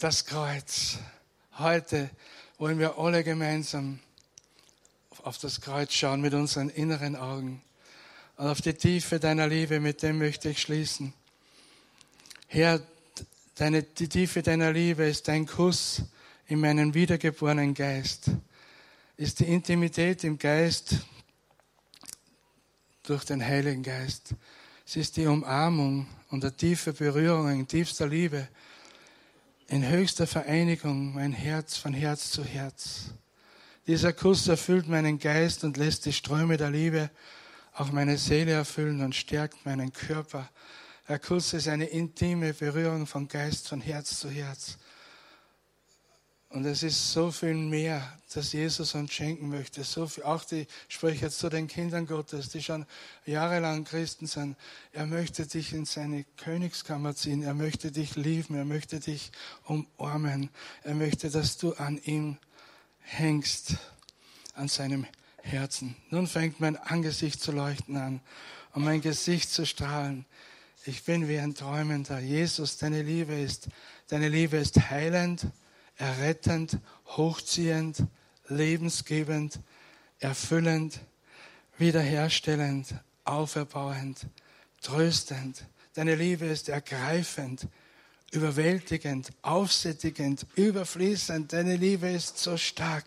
Das 0.00 0.26
Kreuz. 0.26 0.98
Heute 1.56 2.10
wollen 2.58 2.80
wir 2.80 2.98
alle 2.98 3.22
gemeinsam 3.22 4.00
auf 5.22 5.38
das 5.38 5.60
Kreuz 5.60 5.92
schauen 5.92 6.20
mit 6.20 6.34
unseren 6.34 6.68
inneren 6.68 7.14
Augen 7.14 7.62
und 8.36 8.48
auf 8.48 8.60
die 8.60 8.74
Tiefe 8.74 9.20
deiner 9.20 9.46
Liebe, 9.46 9.78
mit 9.78 10.02
dem 10.02 10.18
möchte 10.18 10.50
ich 10.50 10.60
schließen. 10.60 11.14
Herr, 12.48 12.82
deine, 13.54 13.84
die 13.84 14.08
Tiefe 14.08 14.42
deiner 14.42 14.72
Liebe 14.72 15.04
ist 15.04 15.28
dein 15.28 15.46
Kuss 15.46 16.02
in 16.48 16.58
meinen 16.58 16.92
wiedergeborenen 16.92 17.72
Geist, 17.72 18.32
ist 19.16 19.38
die 19.38 19.46
Intimität 19.46 20.24
im 20.24 20.38
Geist 20.38 20.96
durch 23.04 23.24
den 23.24 23.44
Heiligen 23.44 23.84
Geist. 23.84 24.34
Es 24.84 24.96
ist 24.96 25.16
die 25.16 25.26
Umarmung 25.26 26.08
und 26.30 26.42
der 26.42 26.56
tiefe 26.56 26.92
Berührung 26.92 27.48
in 27.48 27.68
tiefster 27.68 28.08
Liebe, 28.08 28.48
in 29.68 29.88
höchster 29.88 30.26
Vereinigung, 30.26 31.14
mein 31.14 31.32
Herz 31.32 31.76
von 31.76 31.94
Herz 31.94 32.30
zu 32.30 32.44
Herz. 32.44 33.14
Dieser 33.86 34.12
Kuss 34.12 34.48
erfüllt 34.48 34.88
meinen 34.88 35.18
Geist 35.18 35.64
und 35.64 35.76
lässt 35.76 36.06
die 36.06 36.12
Ströme 36.12 36.56
der 36.56 36.70
Liebe 36.70 37.10
auch 37.72 37.90
meine 37.90 38.18
Seele 38.18 38.52
erfüllen 38.52 39.02
und 39.02 39.14
stärkt 39.14 39.66
meinen 39.66 39.92
Körper. 39.92 40.48
Herr 41.06 41.18
Kuss 41.18 41.52
ist 41.52 41.68
eine 41.68 41.86
intime 41.86 42.54
Berührung 42.54 43.06
von 43.06 43.26
Geist, 43.26 43.68
von 43.68 43.80
Herz 43.80 44.20
zu 44.20 44.30
Herz. 44.30 44.78
Und 46.54 46.66
es 46.66 46.84
ist 46.84 47.12
so 47.12 47.32
viel 47.32 47.54
mehr, 47.54 48.16
das 48.32 48.52
Jesus 48.52 48.94
uns 48.94 49.12
schenken 49.12 49.48
möchte. 49.48 49.82
So 49.82 50.06
viel, 50.06 50.22
auch 50.22 50.44
die, 50.44 50.68
jetzt 51.02 51.40
zu 51.40 51.48
den 51.48 51.66
Kindern 51.66 52.06
Gottes, 52.06 52.48
die 52.50 52.62
schon 52.62 52.86
jahrelang 53.26 53.82
Christen 53.82 54.28
sind. 54.28 54.56
Er 54.92 55.04
möchte 55.04 55.48
dich 55.48 55.72
in 55.72 55.84
seine 55.84 56.24
Königskammer 56.36 57.16
ziehen. 57.16 57.42
Er 57.42 57.54
möchte 57.54 57.90
dich 57.90 58.14
lieben. 58.14 58.54
Er 58.54 58.64
möchte 58.64 59.00
dich 59.00 59.32
umarmen. 59.64 60.48
Er 60.84 60.94
möchte, 60.94 61.28
dass 61.28 61.58
du 61.58 61.72
an 61.72 62.00
ihm 62.04 62.36
hängst, 63.00 63.74
an 64.54 64.68
seinem 64.68 65.06
Herzen. 65.42 65.96
Nun 66.10 66.28
fängt 66.28 66.60
mein 66.60 66.76
Angesicht 66.76 67.42
zu 67.42 67.50
leuchten 67.50 67.96
an 67.96 68.20
und 68.74 68.84
mein 68.84 69.00
Gesicht 69.00 69.50
zu 69.50 69.66
strahlen. 69.66 70.24
Ich 70.86 71.02
bin 71.02 71.26
wie 71.26 71.40
ein 71.40 71.56
Träumender. 71.56 72.20
Jesus, 72.20 72.76
deine 72.76 73.02
Liebe 73.02 73.34
ist, 73.34 73.66
deine 74.06 74.28
Liebe 74.28 74.56
ist 74.58 74.88
heilend, 74.88 75.48
errettend, 75.96 76.78
hochziehend, 77.06 78.04
lebensgebend, 78.48 79.60
erfüllend, 80.18 81.00
wiederherstellend, 81.78 82.94
auferbauend, 83.24 84.26
tröstend. 84.80 85.64
Deine 85.94 86.14
Liebe 86.14 86.46
ist 86.46 86.68
ergreifend, 86.68 87.68
überwältigend, 88.32 89.30
aufsättigend, 89.42 90.46
überfließend. 90.56 91.52
Deine 91.52 91.76
Liebe 91.76 92.08
ist 92.08 92.38
so 92.38 92.56
stark. 92.56 93.04